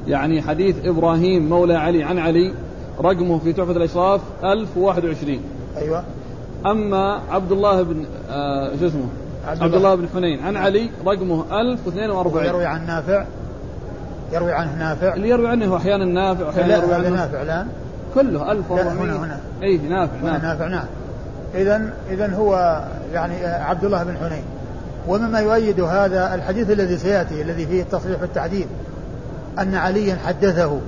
يعني 0.08 0.42
حديث 0.42 0.76
إبراهيم 0.84 1.48
مولى 1.48 1.74
علي 1.74 2.02
عن 2.04 2.18
علي 2.18 2.52
رقمه 3.00 3.38
في 3.38 3.52
تحفة 3.52 3.72
الأشراف 3.72 4.20
1021 4.44 5.40
أيوه. 5.76 6.02
أما 6.66 7.20
عبد 7.30 7.52
الله 7.52 7.82
بن 7.82 8.04
آه 8.30 8.70
شو 8.80 8.86
اسمه؟ 8.86 9.06
عبد, 9.46 9.62
عبد 9.62 9.74
الله. 9.74 9.94
بن 9.94 10.08
حنين 10.14 10.40
عن 10.44 10.56
علي 10.56 10.90
رقمه 11.06 11.60
1042 11.60 12.46
يروي 12.46 12.64
عن 12.64 12.86
نافع؟ 12.86 13.24
يروي 14.32 14.52
عنه 14.52 14.78
نافع؟ 14.78 15.14
اللي 15.14 15.28
يروي 15.28 15.48
عنه 15.48 15.66
هو 15.66 15.76
أحيانا 15.76 16.04
نافع 16.04 16.46
واحيانا 16.46 16.76
يروي 16.76 16.94
عنه 16.94 17.08
نافع 17.08 17.42
الآن. 17.42 17.66
كله 18.14 18.52
1400 18.52 18.92
هنا 18.92 19.24
هنا. 19.24 19.40
اي 19.62 19.76
نافع 19.78 20.16
نافع. 20.22 20.48
نافع 20.48 20.66
نعم 20.66 20.86
اذا 21.54 21.92
اذا 22.10 22.34
هو 22.34 22.82
يعني 23.12 23.44
عبد 23.44 23.84
الله 23.84 24.04
بن 24.04 24.16
حنين. 24.16 24.44
ومما 25.08 25.40
يؤيد 25.40 25.80
هذا 25.80 26.34
الحديث 26.34 26.70
الذي 26.70 26.96
سيأتي 26.96 27.42
الذي 27.42 27.66
فيه 27.66 27.82
التصريح 27.82 28.20
بالتحديد 28.20 28.66
أن 29.58 29.74
عليا 29.74 30.14
حدثه 30.14 30.80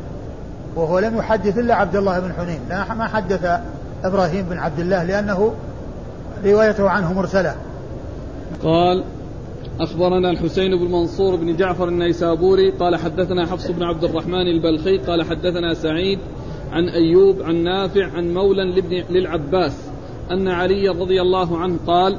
وهو 0.77 0.99
لم 0.99 1.17
يحدث 1.17 1.59
إلا 1.59 1.75
عبد 1.75 1.97
الله 1.97 2.19
بن 2.19 2.33
حنين 2.33 2.61
لا 2.69 2.95
ما 2.95 3.07
حدث 3.07 3.61
إبراهيم 4.05 4.47
بن 4.51 4.59
عبد 4.59 4.79
الله 4.79 5.05
لأنه 5.05 5.55
روايته 6.45 6.91
عنه 6.91 7.13
مرسلة. 7.13 7.55
قال 8.63 9.05
أخبرنا 9.81 10.31
الحسين 10.31 10.79
بن 10.79 10.93
منصور 10.93 11.37
بن 11.37 11.57
جعفر 11.57 11.89
النيسابوري 11.89 12.71
قال 12.71 12.97
حدثنا 12.97 13.47
حفص 13.47 13.71
بن 13.71 13.83
عبد 13.83 14.05
الرحمن 14.05 14.47
البلخي 14.47 14.99
قال 14.99 15.23
حدثنا 15.23 15.75
سعيد 15.75 16.19
عن 16.73 16.89
أيوب 16.89 17.43
عن 17.43 17.55
نافع 17.55 18.07
عن 18.07 18.35
مولى 18.35 18.83
للعباس 19.11 19.73
أن 20.31 20.49
علي 20.49 20.89
رضي 20.89 21.23
الله 21.23 21.59
عنه 21.59 21.77
قال 21.87 22.19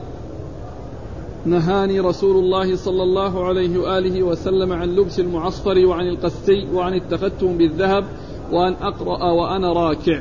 نهاني 1.45 1.99
رسول 1.99 2.37
الله 2.37 2.75
صلى 2.75 3.03
الله 3.03 3.47
عليه 3.47 3.79
وآله 3.79 4.23
وسلم 4.23 4.73
عن 4.73 4.87
لبس 4.87 5.19
المعصفر 5.19 5.85
وعن 5.85 6.07
القسي 6.07 6.67
وعن 6.73 6.93
التختم 6.93 7.57
بالذهب 7.57 8.03
وأن 8.51 8.73
أقرأ 8.73 9.31
وأنا 9.31 9.73
راكع. 9.73 10.19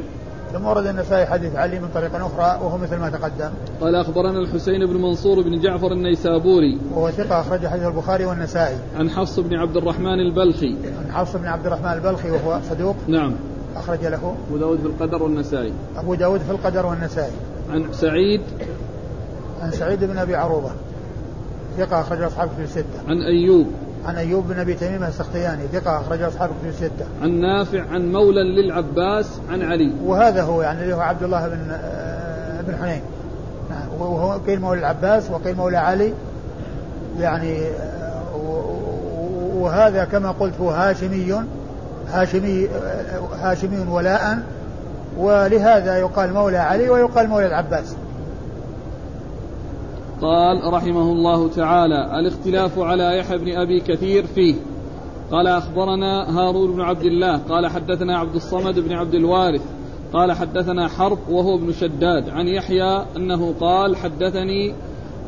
ثم 0.52 0.66
ورد 0.66 0.86
النسائي 0.86 1.26
حديث 1.26 1.56
علي 1.56 1.80
من 1.80 1.88
طريق 1.94 2.14
أخرى 2.14 2.64
وهو 2.64 2.78
مثل 2.78 2.96
ما 2.96 3.10
تقدم. 3.10 3.50
قال 3.80 3.94
أخبرنا 3.94 4.38
الحسين 4.38 4.86
بن 4.86 5.02
منصور 5.02 5.42
بن 5.42 5.60
جعفر 5.60 5.92
النيسابوري. 5.92 6.78
وهو 6.94 7.10
ثقة 7.10 7.40
أخرج 7.40 7.66
حديث 7.66 7.86
البخاري 7.86 8.24
والنسائي. 8.24 8.76
عن 8.96 9.10
حفص 9.10 9.40
بن 9.40 9.56
عبد 9.56 9.76
الرحمن 9.76 10.20
البلخي. 10.20 10.76
عن 10.98 11.12
حفص 11.12 11.36
بن 11.36 11.46
عبد 11.46 11.66
الرحمن 11.66 11.92
البلخي 11.92 12.30
وهو 12.30 12.60
صدوق. 12.70 12.96
نعم. 13.08 13.34
أخرج 13.76 14.06
له. 14.06 14.36
أبو 14.48 14.56
داود 14.58 14.78
في 14.78 14.86
القدر 14.86 15.22
والنسائي. 15.22 15.72
أبو 15.96 16.14
داود 16.14 16.40
في 16.40 16.50
القدر 16.50 16.86
والنسائي. 16.86 17.32
عن 17.70 17.92
سعيد. 17.92 18.40
عن 19.60 19.70
سعيد 19.70 20.04
بن 20.04 20.18
أبي 20.18 20.34
عروبة. 20.34 20.70
ثقة 21.78 22.00
أخرج 22.00 22.22
أصحاب 22.22 22.48
كتب 22.48 22.62
الستة. 22.62 23.08
عن 23.08 23.22
أيوب 23.22 23.66
عن 24.04 24.16
أيوب 24.16 24.48
بن 24.48 24.58
أبي 24.58 24.74
تميم 24.74 25.04
السختياني 25.04 25.62
ثقة 25.72 26.00
أخرج 26.00 26.22
أصحاب 26.22 26.50
كتب 26.50 26.68
الستة. 26.68 27.06
عن 27.22 27.40
نافع 27.40 27.82
عن 27.92 28.12
مولى 28.12 28.42
للعباس 28.42 29.26
عن 29.50 29.62
علي. 29.62 29.92
وهذا 30.04 30.42
هو 30.42 30.62
يعني 30.62 30.82
اللي 30.82 30.94
هو 30.94 31.00
عبد 31.00 31.22
الله 31.22 31.48
بن 31.48 31.70
آه، 31.70 32.60
بن 32.62 32.76
حنين. 32.76 33.00
نعم 33.70 34.00
وهو 34.00 34.32
قيل 34.46 34.60
مولى 34.60 34.80
العباس 34.80 35.30
وقيل 35.30 35.56
مولى 35.56 35.76
علي 35.76 36.12
يعني 37.18 37.66
آه، 37.66 38.36
وهذا 39.54 40.04
كما 40.04 40.30
قلت 40.30 40.54
هو 40.60 40.70
هاشمي 40.70 41.34
هاشمي 42.08 42.68
آه، 42.68 43.20
هاشمي 43.40 43.78
ولاء 43.90 44.38
ولهذا 45.18 45.98
يقال 45.98 46.32
مولى 46.32 46.56
علي 46.56 46.90
ويقال 46.90 47.28
مولى 47.28 47.46
العباس 47.46 47.96
قال 50.22 50.72
رحمه 50.72 51.12
الله 51.12 51.48
تعالى 51.48 52.18
الاختلاف 52.18 52.78
على 52.78 53.18
يحيى 53.18 53.38
بن 53.38 53.56
أبي 53.56 53.80
كثير 53.80 54.26
فيه. 54.26 54.54
قال 55.30 55.46
أخبرنا 55.46 56.38
هارون 56.38 56.72
بن 56.72 56.80
عبد 56.80 57.02
الله. 57.02 57.36
قال 57.36 57.66
حدثنا 57.66 58.18
عبد 58.18 58.34
الصمد 58.34 58.78
بن 58.78 58.92
عبد 58.92 59.14
الوارث. 59.14 59.62
قال 60.12 60.32
حدثنا 60.32 60.88
حرب 60.88 61.18
وهو 61.30 61.54
ابن 61.54 61.72
شداد. 61.72 62.28
عن 62.28 62.48
يحيى 62.48 63.04
أنه 63.16 63.54
قال 63.60 63.96
حدثني 63.96 64.74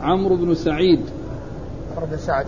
عمرو 0.03 0.37
بن 0.37 0.55
سعيد. 0.55 1.01
عمرو 1.97 2.07
بن 2.07 2.17
سعد. 2.17 2.47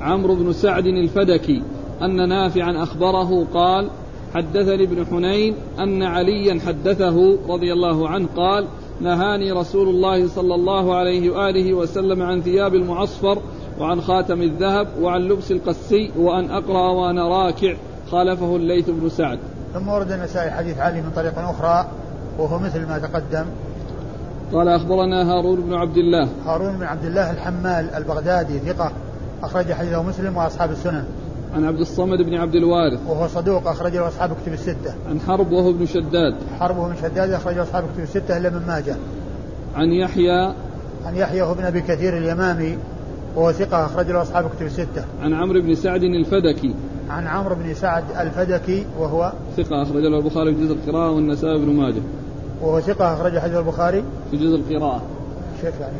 عمرو 0.00 0.34
بن 0.34 0.52
سعد 0.52 0.86
الفدكي. 0.86 1.62
أن 2.02 2.28
نافعا 2.28 2.82
أخبره 2.82 3.46
قال 3.54 3.88
حدثني 4.34 4.84
ابن 4.84 5.06
حنين 5.06 5.54
أن 5.78 6.02
عليا 6.02 6.60
حدثه 6.66 7.38
رضي 7.48 7.72
الله 7.72 8.08
عنه 8.08 8.28
قال 8.36 8.64
نهاني 9.00 9.52
رسول 9.52 9.88
الله 9.88 10.28
صلى 10.28 10.54
الله 10.54 10.96
عليه 10.96 11.30
وآله 11.30 11.74
وسلم 11.74 12.22
عن 12.22 12.42
ثياب 12.42 12.74
المعصفر 12.74 13.38
وعن 13.80 14.00
خاتم 14.00 14.42
الذهب 14.42 14.88
وعن 15.00 15.20
لبس 15.20 15.50
القسي 15.50 16.10
وأن 16.18 16.50
أقرأ 16.50 16.90
وأنا 16.90 17.28
راكع 17.28 17.74
خالفه 18.10 18.56
الليث 18.56 18.90
بن 18.90 19.08
سعد. 19.08 19.38
ثم 19.74 19.88
ورد 19.88 20.12
النسائي 20.12 20.50
حديث 20.50 20.78
علي 20.78 21.00
من 21.00 21.10
طريق 21.16 21.38
أخرى 21.38 21.86
وهو 22.38 22.58
مثل 22.58 22.86
ما 22.86 22.98
تقدم. 22.98 23.44
قال 24.52 24.68
أخبرنا 24.68 25.32
هارون 25.32 25.60
بن 25.60 25.74
عبد 25.74 25.96
الله. 25.96 26.28
هارون 26.46 26.76
بن 26.76 26.82
عبد 26.82 27.04
الله 27.04 27.30
الحمال 27.30 27.90
البغدادي 27.94 28.58
ثقة 28.58 28.92
أخرج 29.42 29.72
حديثه 29.72 30.02
مسلم 30.02 30.36
وأصحاب 30.36 30.70
السنن. 30.70 31.04
عن 31.54 31.64
عبد 31.64 31.80
الصمد 31.80 32.22
بن 32.22 32.34
عبد 32.34 32.54
الوارث. 32.54 33.00
وهو 33.08 33.28
صدوق 33.28 33.68
أخرج 33.68 33.96
له 33.96 34.08
أصحاب 34.08 34.36
كتب 34.42 34.52
الستة. 34.52 34.94
عن 35.10 35.20
حرب 35.20 35.52
وهو 35.52 35.70
ابن 35.70 35.86
شداد. 35.86 36.34
حرب 36.60 36.76
وهو 36.76 36.86
ابن 36.86 36.96
شداد 37.02 37.30
أخرج 37.30 37.54
له 37.54 37.62
أصحاب 37.62 37.84
كتب 37.94 38.02
الستة 38.02 38.36
إلا 38.36 38.50
من 38.50 38.66
ماجه. 38.66 38.96
عن 39.74 39.92
يحيى. 39.92 40.54
عن 41.04 41.16
يحيى 41.16 41.42
ابن 41.42 41.64
أبي 41.64 41.80
كثير 41.80 42.18
اليمامي 42.18 42.78
وهو 43.36 43.52
ثقة 43.52 43.86
أخرج 43.86 44.10
له 44.10 44.22
أصحاب 44.22 44.50
كتب 44.56 44.66
الستة. 44.66 45.04
عن 45.22 45.34
عمرو 45.34 45.60
بن 45.60 45.74
سعد 45.74 46.02
الفدكي. 46.02 46.74
عن 47.10 47.26
عمرو 47.26 47.54
بن 47.54 47.74
سعد 47.74 48.04
الفدكي 48.20 48.86
وهو 48.98 49.32
ثقة 49.56 49.82
أخرج 49.82 50.02
له 50.02 50.18
البخاري 50.18 50.54
في 50.54 50.64
جزء 50.64 50.72
القراءة 50.72 51.10
والنسائي 51.10 51.58
بن 51.58 51.72
ماجه. 51.74 52.02
وهو 52.62 52.80
ثقة 52.80 53.14
أخرج 53.14 53.38
حديث 53.38 53.56
البخاري. 53.56 54.04
في 54.30 54.36
جزء 54.36 54.56
القراءة. 54.56 55.02
شيخ 55.62 55.74
يعني 55.80 55.96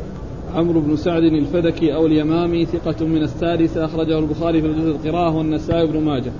عمرو 0.55 0.79
بن 0.81 0.95
سعد 0.95 1.23
الفدكي 1.23 1.95
أو 1.95 2.05
اليمامي 2.05 2.65
ثقة 2.65 3.05
من 3.05 3.23
السادسة 3.23 3.85
أخرجه 3.85 4.19
البخاري 4.19 4.61
في 4.61 4.67
جزء 4.67 4.89
القراءة 4.89 5.35
والنسائي 5.35 5.87
بن 5.87 6.03
ماجه. 6.03 6.31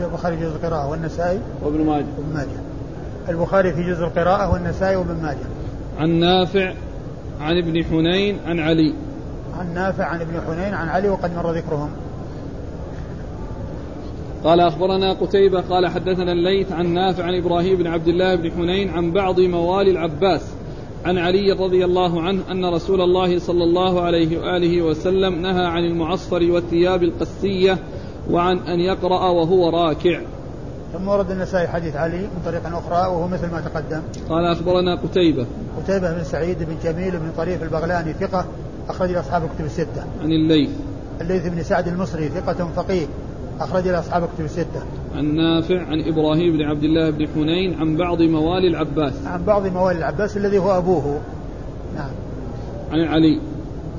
البخاري 0.00 0.36
في 0.36 0.42
جزء 0.42 0.56
القراءة 0.56 0.90
والنسائي؟ 0.90 1.40
وابن 1.62 1.84
ماجه. 1.84 2.06
وابن 2.18 2.34
ماجه. 2.34 2.60
البخاري 3.28 3.72
في 3.72 3.82
جزء 3.82 4.04
القراءة 4.04 4.52
والنسائي 4.52 4.96
وابن 4.96 5.22
ماجه. 5.22 5.46
عن 5.98 6.10
نافع 6.10 6.72
عن 7.40 7.58
ابن 7.58 7.84
حنين 7.84 8.36
عن 8.46 8.58
علي. 8.58 8.94
عن 9.58 9.74
نافع 9.74 10.04
عن 10.04 10.20
ابن 10.20 10.40
حنين 10.46 10.74
عن 10.74 10.88
علي 10.88 11.08
وقد 11.08 11.36
مر 11.36 11.52
ذكرهم. 11.52 11.90
قال 14.44 14.60
أخبرنا 14.60 15.12
قتيبة 15.12 15.60
قال 15.60 15.86
حدثنا 15.86 16.32
الليث 16.32 16.72
عن 16.72 16.86
نافع 16.94 17.24
عن 17.24 17.34
إبراهيم 17.34 17.76
بن 17.78 17.86
عبد 17.86 18.08
الله 18.08 18.34
بن 18.34 18.50
حنين 18.50 18.90
عن 18.90 19.10
بعض 19.12 19.40
موالي 19.40 19.90
العباس. 19.90 20.42
عن 21.04 21.18
علي 21.18 21.52
رضي 21.52 21.84
الله 21.84 22.22
عنه 22.22 22.42
أن 22.50 22.64
رسول 22.64 23.00
الله 23.00 23.38
صلى 23.38 23.64
الله 23.64 24.00
عليه 24.00 24.38
وآله 24.38 24.82
وسلم 24.82 25.42
نهى 25.42 25.66
عن 25.66 25.84
المعصفر 25.84 26.50
والثياب 26.50 27.02
القسية 27.02 27.78
وعن 28.30 28.58
أن 28.58 28.80
يقرأ 28.80 29.30
وهو 29.30 29.68
راكع. 29.68 30.20
ثم 30.92 31.08
ورد 31.08 31.30
النسائي 31.30 31.68
حديث 31.68 31.96
علي 31.96 32.18
من 32.18 32.42
طريق 32.44 32.66
أخرى 32.66 33.14
وهو 33.14 33.28
مثل 33.28 33.50
ما 33.50 33.60
تقدم. 33.60 34.02
قال 34.28 34.44
أخبرنا 34.44 34.94
قتيبة. 34.94 35.46
قتيبة 35.76 36.12
بن 36.12 36.24
سعيد 36.24 36.58
بن 36.58 36.76
جميل 36.84 37.10
بن 37.10 37.30
طريف 37.36 37.62
البغلاني 37.62 38.12
ثقة 38.12 38.44
أخرج 38.88 39.14
أصحاب 39.14 39.42
كتب 39.54 39.64
الستة. 39.64 40.04
عن 40.22 40.32
الليث. 40.32 40.70
الليث 41.20 41.46
بن 41.46 41.62
سعد 41.62 41.88
المصري 41.88 42.28
ثقة 42.28 42.68
فقيه 42.76 43.06
أخرج 43.60 43.88
أصحاب 43.88 44.28
كتب 44.34 44.44
الستة. 44.44 44.82
عن 45.16 45.34
نافع 45.34 45.82
عن 45.82 46.00
إبراهيم 46.00 46.56
بن 46.56 46.62
عبد 46.62 46.84
الله 46.84 47.10
بن 47.10 47.28
حنين 47.34 47.74
عن 47.80 47.96
بعض 47.96 48.22
موالي 48.22 48.68
العباس. 48.68 49.26
عن 49.26 49.44
بعض 49.44 49.66
موالي 49.66 49.98
العباس 49.98 50.36
الذي 50.36 50.58
هو 50.58 50.78
أبوه. 50.78 51.20
نعم. 51.96 52.10
عن 52.92 53.00
علي. 53.00 53.40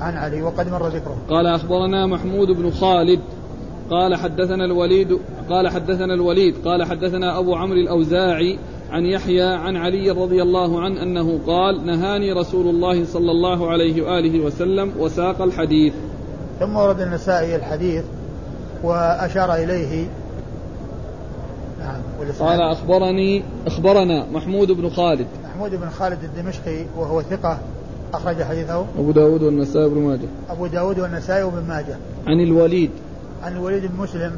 عن 0.00 0.16
علي 0.16 0.42
وقد 0.42 0.68
مر 0.68 0.88
ذكره. 0.88 1.16
قال 1.30 1.46
أخبرنا 1.46 2.06
محمود 2.06 2.48
بن 2.48 2.70
خالد. 2.70 3.20
قال 3.90 4.16
حدثنا 4.16 4.64
الوليد 4.64 5.18
قال 5.50 5.68
حدثنا 5.68 6.14
الوليد 6.14 6.54
قال 6.64 6.84
حدثنا 6.84 7.38
أبو 7.38 7.54
عمرو 7.54 7.78
الأوزاعي 7.78 8.58
عن 8.90 9.06
يحيى 9.06 9.42
عن 9.42 9.76
علي 9.76 10.10
رضي 10.10 10.42
الله 10.42 10.80
عنه 10.80 11.02
أنه 11.02 11.40
قال 11.46 11.86
نهاني 11.86 12.32
رسول 12.32 12.68
الله 12.68 13.04
صلى 13.04 13.30
الله 13.30 13.70
عليه 13.70 14.02
وآله 14.02 14.40
وسلم 14.40 14.92
وساق 14.98 15.42
الحديث. 15.42 15.92
ثم 16.60 16.76
ورد 16.76 17.00
النسائي 17.00 17.56
الحديث 17.56 18.04
وأشار 18.82 19.54
إليه 19.54 20.06
نعم. 21.82 22.32
قال 22.40 22.60
أخبرني 22.60 23.42
أخبرنا 23.66 24.26
محمود 24.32 24.70
بن 24.70 24.90
خالد. 24.90 25.26
محمود 25.44 25.70
بن 25.70 25.88
خالد 25.90 26.18
الدمشقي 26.24 26.84
وهو 26.96 27.22
ثقة 27.22 27.58
أخرج 28.14 28.42
حديثه. 28.42 28.86
أبو 28.98 29.10
داود 29.10 29.42
والنسائي 29.42 29.88
بن 29.88 29.98
ماجه. 29.98 30.28
أبو 30.50 30.66
داود 30.66 30.98
والنسائي 31.00 31.42
وابن 31.42 31.68
ماجه. 31.68 31.96
عن 32.26 32.40
الوليد. 32.40 32.90
عن 33.42 33.52
الوليد 33.52 33.82
بن 33.86 34.02
مسلم 34.02 34.36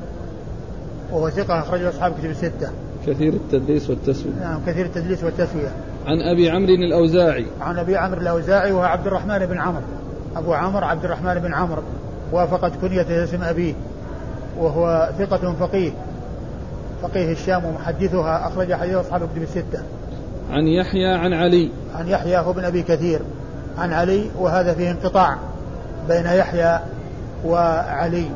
وهو 1.12 1.30
ثقة 1.30 1.58
أخرج 1.60 1.82
أصحاب 1.82 2.12
كتب 2.18 2.30
الستة. 2.30 2.70
كثير 3.06 3.32
التدليس 3.32 3.90
والتسوية. 3.90 4.32
نعم 4.40 4.60
كثير 4.66 4.86
التدليس 4.86 5.24
والتسوية. 5.24 5.72
عن 6.06 6.20
أبي 6.20 6.50
عمرو 6.50 6.74
الأوزاعي. 6.74 7.46
عن 7.60 7.78
أبي 7.78 7.96
عمرو 7.96 8.20
الأوزاعي 8.20 8.72
وهو 8.72 8.82
عبد 8.82 9.06
الرحمن 9.06 9.46
بن 9.46 9.58
عمرو. 9.58 9.82
أبو 10.36 10.52
عمرو 10.52 10.86
عبد 10.86 11.04
الرحمن 11.04 11.34
بن 11.34 11.54
عمرو. 11.54 11.82
وافقت 12.32 12.72
كنيته 12.80 13.24
اسم 13.24 13.42
أبيه. 13.42 13.74
وهو 14.58 15.10
ثقة 15.18 15.54
فقيه. 15.60 15.90
فقيه 17.02 17.32
الشام 17.32 17.64
ومحدثها 17.64 18.48
أخرج 18.48 18.72
حديث 18.72 18.94
أصحاب 18.94 19.22
الكتب 19.22 19.42
الستة 19.42 19.82
عن 20.50 20.66
يحيى 20.66 21.06
عن 21.06 21.32
علي. 21.32 21.70
عن 21.94 22.08
يحيى 22.08 22.38
هو 22.38 22.52
بن 22.52 22.64
أبي 22.64 22.82
كثير. 22.82 23.20
عن 23.78 23.92
علي 23.92 24.30
وهذا 24.38 24.74
فيه 24.74 24.90
انقطاع 24.90 25.38
بين 26.08 26.26
يحيى 26.26 26.80
وعلي. 27.44 28.26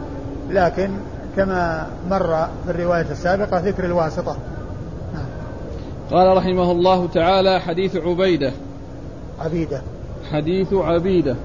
لكن 0.50 0.90
كما 1.36 1.86
مر 2.10 2.48
في 2.64 2.70
الرواية 2.70 3.06
السابقة 3.10 3.58
ذكر 3.58 3.84
الواسطة. 3.84 4.36
نعم. 5.14 5.26
قال 6.10 6.36
رحمه 6.36 6.72
الله 6.72 7.08
تعالى 7.08 7.60
حديث 7.60 7.96
عبيدة. 7.96 8.52
عبيدة. 9.40 9.82
حديث 10.32 10.72
عبيدة. 10.72 11.36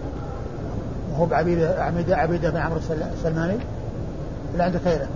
وهو 1.12 1.26
بعبيدة 1.26 1.84
عبيدة 1.84 2.18
عبيدة 2.18 2.50
بن 2.50 2.58
عمرو 2.58 2.80
السلماني 3.14 3.58
ولا 4.54 4.64
عنده 4.64 4.80
خيره 4.80 5.08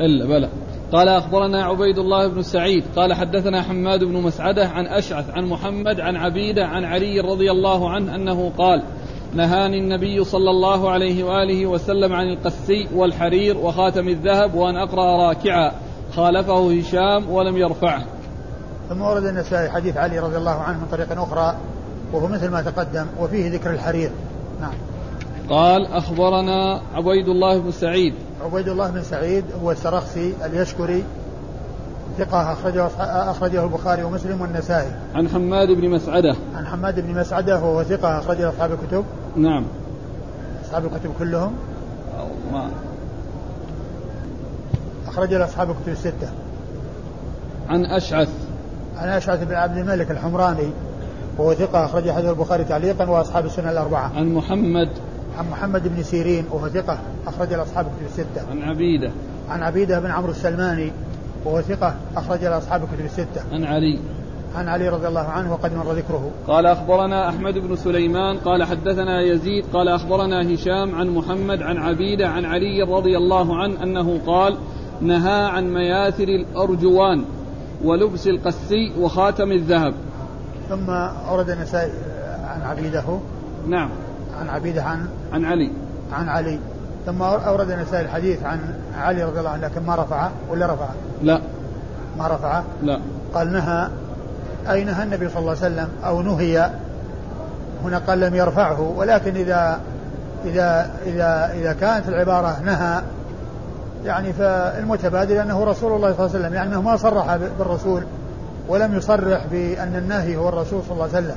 إلا 0.00 0.26
بلى. 0.26 0.48
قال 0.94 1.08
أخبرنا 1.08 1.64
عبيد 1.64 1.98
الله 1.98 2.28
بن 2.28 2.42
سعيد 2.42 2.84
قال 2.96 3.12
حدثنا 3.12 3.62
حماد 3.62 4.04
بن 4.04 4.12
مسعدة 4.12 4.68
عن 4.68 4.86
أشعث 4.86 5.30
عن 5.30 5.44
محمد 5.44 6.00
عن 6.00 6.16
عبيدة 6.16 6.66
عن 6.66 6.84
علي 6.84 7.20
رضي 7.20 7.50
الله 7.50 7.90
عنه 7.90 8.14
أنه 8.14 8.52
قال 8.58 8.82
نهاني 9.32 9.78
النبي 9.78 10.24
صلى 10.24 10.50
الله 10.50 10.90
عليه 10.90 11.24
وآله 11.24 11.66
وسلم 11.66 12.12
عن 12.12 12.26
القسي 12.26 12.88
والحرير 12.94 13.56
وخاتم 13.56 14.08
الذهب 14.08 14.54
وأن 14.54 14.76
أقرأ 14.76 15.28
راكعا 15.28 15.72
خالفه 16.16 16.78
هشام 16.78 17.30
ولم 17.30 17.56
يرفعه. 17.56 18.04
ثم 18.88 19.02
ورد 19.02 19.24
النسائي 19.24 19.70
حديث 19.70 19.96
علي 19.96 20.18
رضي 20.18 20.36
الله 20.36 20.60
عنه 20.60 20.78
من 20.78 20.86
طريق 20.86 21.22
أخرى 21.22 21.56
وهو 22.12 22.26
مثل 22.26 22.50
ما 22.50 22.62
تقدم 22.62 23.06
وفيه 23.20 23.50
ذكر 23.50 23.70
الحرير. 23.70 24.10
نعم. 24.60 24.74
قال 25.50 25.86
أخبرنا 25.86 26.80
عبيد 26.94 27.28
الله 27.28 27.58
بن 27.58 27.70
سعيد 27.70 28.14
عبيد 28.44 28.68
الله 28.68 28.90
بن 28.90 29.02
سعيد 29.02 29.44
هو 29.62 29.70
السرخسي 29.70 30.34
اليشكري 30.44 31.04
ثقة 32.18 32.52
أخرجه 32.52 32.88
أخرجه 33.30 33.64
البخاري 33.64 34.02
ومسلم 34.02 34.40
والنسائي. 34.40 34.90
عن 35.14 35.28
حماد 35.28 35.68
بن 35.68 35.90
مسعدة. 35.90 36.36
عن 36.56 36.66
حماد 36.66 37.00
بن 37.00 37.20
مسعدة 37.20 37.54
وهو 37.56 37.82
ثقة 37.82 38.18
أخرجه 38.18 38.48
أصحاب 38.48 38.72
الكتب. 38.72 39.04
نعم. 39.36 39.64
أصحاب 40.64 40.84
الكتب 40.84 41.10
كلهم. 41.18 41.52
ما 42.52 42.70
أخرج 45.08 45.34
له 45.34 45.44
أصحاب 45.44 45.70
الكتب 45.70 45.88
الستة. 45.92 46.28
عن 47.68 47.84
أشعث. 47.84 48.28
عن 48.96 49.08
أشعث 49.08 49.44
بن 49.44 49.54
عبد 49.54 49.76
الملك 49.76 50.10
الحمراني 50.10 50.70
وهو 51.38 51.54
ثقة 51.54 51.84
أخرج 51.84 52.10
حديث 52.10 52.30
البخاري 52.30 52.64
تعليقا 52.64 53.10
وأصحاب 53.10 53.46
السنة 53.46 53.70
الأربعة. 53.70 54.12
عن 54.16 54.34
محمد 54.34 54.88
عن 55.38 55.50
محمد 55.50 55.88
بن 55.88 56.02
سيرين 56.02 56.44
وهو 56.50 56.68
ثقة 56.68 56.98
أخرج 57.26 57.52
أصحاب 57.52 57.86
الكتب 57.86 58.06
الستة. 58.06 58.50
عن 58.50 58.62
عبيدة. 58.62 59.10
عن 59.48 59.62
عبيدة 59.62 60.00
بن 60.00 60.10
عمرو 60.10 60.30
السلماني 60.30 60.92
وهو 61.44 61.60
ثقة 61.60 61.94
أخرج 62.16 62.44
أصحاب 62.44 62.82
الكتب 62.82 63.04
الستة. 63.04 63.42
عن 63.52 63.64
علي. 63.64 63.98
عن 64.54 64.68
علي 64.68 64.88
رضي 64.88 65.08
الله 65.08 65.20
عنه 65.28 65.52
وقد 65.52 65.74
مر 65.74 65.92
ذكره. 65.92 66.30
قال 66.46 66.66
أخبرنا 66.66 67.28
أحمد 67.28 67.58
بن 67.58 67.76
سليمان 67.76 68.38
قال 68.38 68.64
حدثنا 68.64 69.20
يزيد 69.20 69.64
قال 69.72 69.88
أخبرنا 69.88 70.54
هشام 70.54 70.94
عن 70.94 71.08
محمد 71.08 71.62
عن 71.62 71.76
عبيدة 71.76 72.28
عن 72.28 72.44
علي 72.44 72.82
رضي 72.82 73.16
الله 73.16 73.56
عنه 73.56 73.82
أنه 73.82 74.20
قال 74.26 74.56
نهى 75.00 75.44
عن 75.44 75.74
مياثر 75.74 76.28
الأرجوان 76.28 77.24
ولبس 77.84 78.26
القسي 78.28 78.92
وخاتم 78.98 79.52
الذهب 79.52 79.94
ثم 80.68 80.90
أورد 81.28 81.50
النسائي 81.50 81.92
عن 82.44 82.62
عبيده 82.62 83.18
نعم 83.68 83.90
عن 84.40 84.48
عبيده 84.48 84.82
عن 84.82 85.08
عن 85.34 85.44
علي. 85.44 85.70
عن 86.12 86.28
علي. 86.28 86.58
ثم 87.06 87.22
أورد 87.22 87.70
النسائي 87.70 88.04
الحديث 88.04 88.42
عن 88.42 88.58
علي 88.98 89.24
رضي 89.24 89.38
الله 89.38 89.50
عنه 89.50 89.66
لكن 89.66 89.82
ما 89.82 89.94
رفعه 89.94 90.30
ولا 90.50 90.66
رفعه؟ 90.66 90.94
لا. 91.22 91.40
ما 92.18 92.28
رفعه؟ 92.28 92.64
لا. 92.82 93.00
قال 93.34 93.52
نهى. 93.52 93.88
أي 94.70 94.84
نهى 94.84 95.02
النبي 95.02 95.28
صلى 95.28 95.38
الله 95.38 95.50
عليه 95.50 95.60
وسلم 95.60 95.88
أو 96.04 96.22
نهي؟ 96.22 96.70
هنا 97.84 97.98
قال 97.98 98.20
لم 98.20 98.34
يرفعه 98.34 98.80
ولكن 98.80 99.36
إذا 99.36 99.80
إذا 100.44 100.90
إذا 101.06 101.50
إذا 101.54 101.72
كانت 101.72 102.08
العبارة 102.08 102.60
نهى 102.64 103.02
يعني 104.04 104.32
فالمتبادل 104.32 105.36
أنه 105.36 105.64
رسول 105.64 105.92
الله 105.92 106.12
صلى 106.12 106.26
الله 106.26 106.36
عليه 106.36 106.44
وسلم 106.44 106.54
يعني 106.54 106.68
أنه 106.68 106.82
ما 106.82 106.96
صرح 106.96 107.36
بالرسول 107.58 108.02
ولم 108.68 108.96
يصرح 108.96 109.46
بأن 109.50 109.96
النهي 109.96 110.36
هو 110.36 110.48
الرسول 110.48 110.82
صلى 110.82 110.92
الله 110.92 111.16
عليه 111.16 111.26
وسلم 111.26 111.36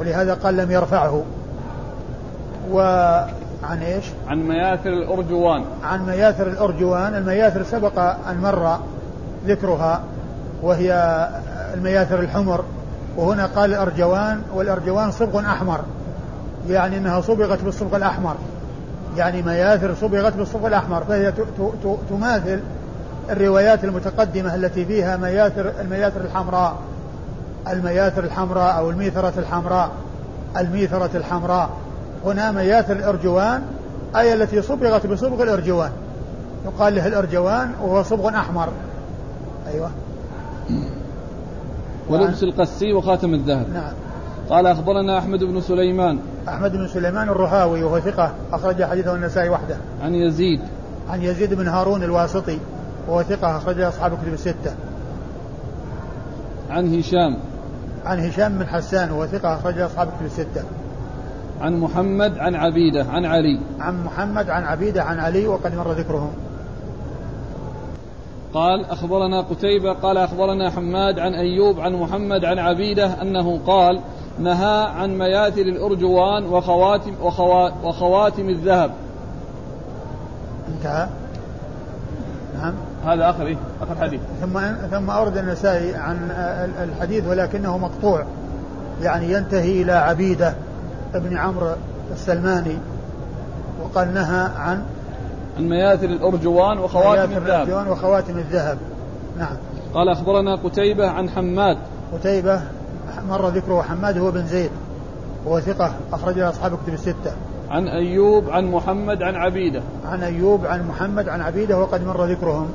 ولهذا 0.00 0.34
قال 0.34 0.56
لم 0.56 0.70
يرفعه. 0.70 1.22
وعن 2.72 3.82
إيش؟ 3.82 4.04
عن 4.28 4.48
مياثر 4.48 4.88
الأرجوان. 4.88 5.64
عن 5.84 6.06
مياثر 6.06 6.46
الأرجوان. 6.46 7.14
المياثر 7.14 7.62
سبق 7.62 7.98
أن 7.98 8.40
مر 8.42 8.78
ذكرها 9.46 10.00
وهي 10.62 10.92
المياثر 11.74 12.20
الحمر. 12.20 12.64
وهنا 13.16 13.46
قال 13.46 13.70
الأرجوان 13.70 14.42
والأرجوان 14.54 15.10
صبغ 15.10 15.40
أحمر. 15.40 15.80
يعني 16.68 16.98
أنها 16.98 17.20
صبغت 17.20 17.62
بالصبغ 17.62 17.96
الأحمر. 17.96 18.36
يعني 19.16 19.42
مياثر 19.42 19.94
صبغت 19.94 20.36
بالصبغ 20.36 20.66
الأحمر. 20.66 21.04
فهي 21.04 21.32
تماثل 22.10 22.60
الروايات 23.30 23.84
المتقدمة 23.84 24.54
التي 24.54 24.84
فيها 24.84 25.16
مياثر 25.16 25.72
المياثر 25.80 26.20
الحمراء. 26.20 26.76
المياثر 27.68 28.24
الحمراء 28.24 28.78
أو 28.78 28.90
الميثرة 28.90 29.32
الحمراء. 29.38 29.90
الميثرة 30.56 31.10
الحمراء. 31.14 31.70
هنا 32.24 32.52
مياثر 32.52 32.96
الأرجوان 32.96 33.62
أي 34.16 34.34
التي 34.34 34.62
صبغت 34.62 35.06
بصبغ 35.06 35.42
الأرجوان. 35.42 35.90
يقال 36.64 36.94
له 36.94 37.06
الأرجوان 37.06 37.70
وهو 37.82 38.02
صبغ 38.02 38.28
أحمر. 38.28 38.68
أيوه. 39.66 39.90
ولبس 42.08 42.42
القسي 42.42 42.92
وخاتم 42.92 43.34
الذهب. 43.34 43.66
نعم. 43.74 43.92
قال 44.50 44.66
أخبرنا 44.66 45.18
أحمد 45.18 45.44
بن 45.44 45.60
سليمان. 45.60 46.18
أحمد 46.48 46.72
بن 46.72 46.88
سليمان 46.88 47.28
الرهاوي 47.28 47.82
وهو 47.82 48.00
ثقة 48.00 48.32
أخرج 48.52 48.84
حديثه 48.84 49.14
النسائي 49.14 49.48
وحده. 49.48 49.76
عن 50.02 50.14
يزيد. 50.14 50.60
عن 51.10 51.22
يزيد 51.22 51.54
بن 51.54 51.68
هارون 51.68 52.02
الواسطي 52.02 52.58
وهو 53.08 53.22
ثقة 53.22 53.56
أخرج 53.56 53.80
أصحاب 53.80 54.12
الكتب 54.12 54.32
الستة. 54.32 54.74
عن 56.70 56.98
هشام. 56.98 57.38
عن 58.04 58.20
هشام 58.20 58.58
بن 58.58 58.66
حسان 58.66 59.10
وهو 59.10 59.26
ثقة 59.26 59.54
أخرج 59.54 59.78
أصحاب 59.78 60.08
الكتب 60.08 60.26
الستة. 60.26 60.62
عن 61.60 61.80
محمد 61.80 62.38
عن 62.38 62.54
عبيدة 62.54 63.04
عن 63.04 63.24
علي. 63.24 63.60
عن 63.80 64.04
محمد 64.04 64.50
عن 64.50 64.64
عبيدة 64.64 65.02
عن 65.02 65.18
علي 65.18 65.46
وقد 65.46 65.74
مر 65.74 65.92
ذكرهم. 65.92 66.30
قال 68.54 68.84
أخبرنا 68.84 69.40
قتيبة 69.40 69.92
قال 69.92 70.18
أخبرنا 70.18 70.70
حماد 70.70 71.18
عن 71.18 71.34
أيوب 71.34 71.80
عن 71.80 71.92
محمد 71.92 72.44
عن 72.44 72.58
عبيدة 72.58 73.22
أنه 73.22 73.60
قال 73.66 74.00
نهى 74.38 74.84
عن 74.84 75.18
مياتر 75.18 75.60
الأرجوان 75.60 76.44
وخواتم, 76.46 77.14
وخواتم 77.84 78.48
الذهب. 78.48 78.90
انتهى. 80.68 81.08
نعم. 82.58 82.74
هذا 83.06 83.30
آخر 83.30 83.46
إيه؟ 83.46 83.56
آخر 83.82 84.00
حديث. 84.00 84.20
ثم 84.40 84.60
ثم 84.90 85.10
أورد 85.10 85.36
النسائي 85.36 85.94
عن 85.94 86.30
الحديث 86.82 87.26
ولكنه 87.26 87.78
مقطوع. 87.78 88.24
يعني 89.02 89.32
ينتهي 89.32 89.82
إلى 89.82 89.92
عبيدة. 89.92 90.54
ابن 91.16 91.36
عمرو 91.36 91.70
السلماني 92.12 92.78
وقال 93.82 94.14
نهى 94.14 94.48
عن 94.56 94.82
عن 95.56 95.68
مياثر 95.68 96.06
الأرجوان 96.06 96.78
وخواتم 96.78 97.32
الذهب. 97.32 97.46
الأرجوان 97.46 97.88
وخواتم 97.88 98.38
الذهب. 98.38 98.78
نعم. 99.38 99.56
قال 99.94 100.08
أخبرنا 100.08 100.56
قتيبة 100.56 101.10
عن 101.10 101.30
حماد. 101.30 101.78
قتيبة 102.12 102.62
مر 103.28 103.48
ذكره 103.48 103.82
حماد 103.82 104.18
هو 104.18 104.30
بن 104.30 104.46
زيد 104.46 104.70
وهو 105.46 105.60
ثقة 105.60 105.94
أخرج 106.12 106.38
له 106.38 106.48
أصحاب 106.48 106.78
كتب 106.84 106.94
الستة. 106.94 107.32
عن 107.70 107.88
أيوب 107.88 108.50
عن 108.50 108.70
محمد 108.70 109.22
عن 109.22 109.34
عبيدة. 109.34 109.82
عن 110.04 110.22
أيوب 110.22 110.66
عن 110.66 110.88
محمد 110.88 111.28
عن 111.28 111.40
عبيدة 111.40 111.78
وقد 111.78 112.06
مر 112.06 112.24
ذكرهم. 112.24 112.68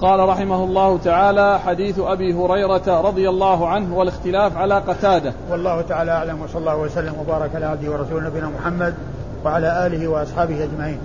قال 0.00 0.28
رحمه 0.28 0.64
الله 0.64 0.98
تعالى 0.98 1.58
حديث 1.66 1.98
أبي 1.98 2.34
هريرة 2.34 3.00
رضي 3.00 3.28
الله 3.28 3.68
عنه 3.68 3.98
والاختلاف 3.98 4.56
على 4.56 4.74
قتادة. 4.74 5.32
والله 5.50 5.80
تعالى 5.80 6.10
أعلم 6.10 6.42
وصلى 6.42 6.60
الله 6.60 6.76
وسلم 6.76 7.14
وبارك 7.20 7.50
على 7.54 7.66
عبده 7.66 7.90
ورسوله 7.90 8.26
نبينا 8.26 8.48
محمد 8.60 8.94
وعلى 9.44 9.86
آله 9.86 10.08
وأصحابه 10.08 10.64
أجمعين. 10.64 10.98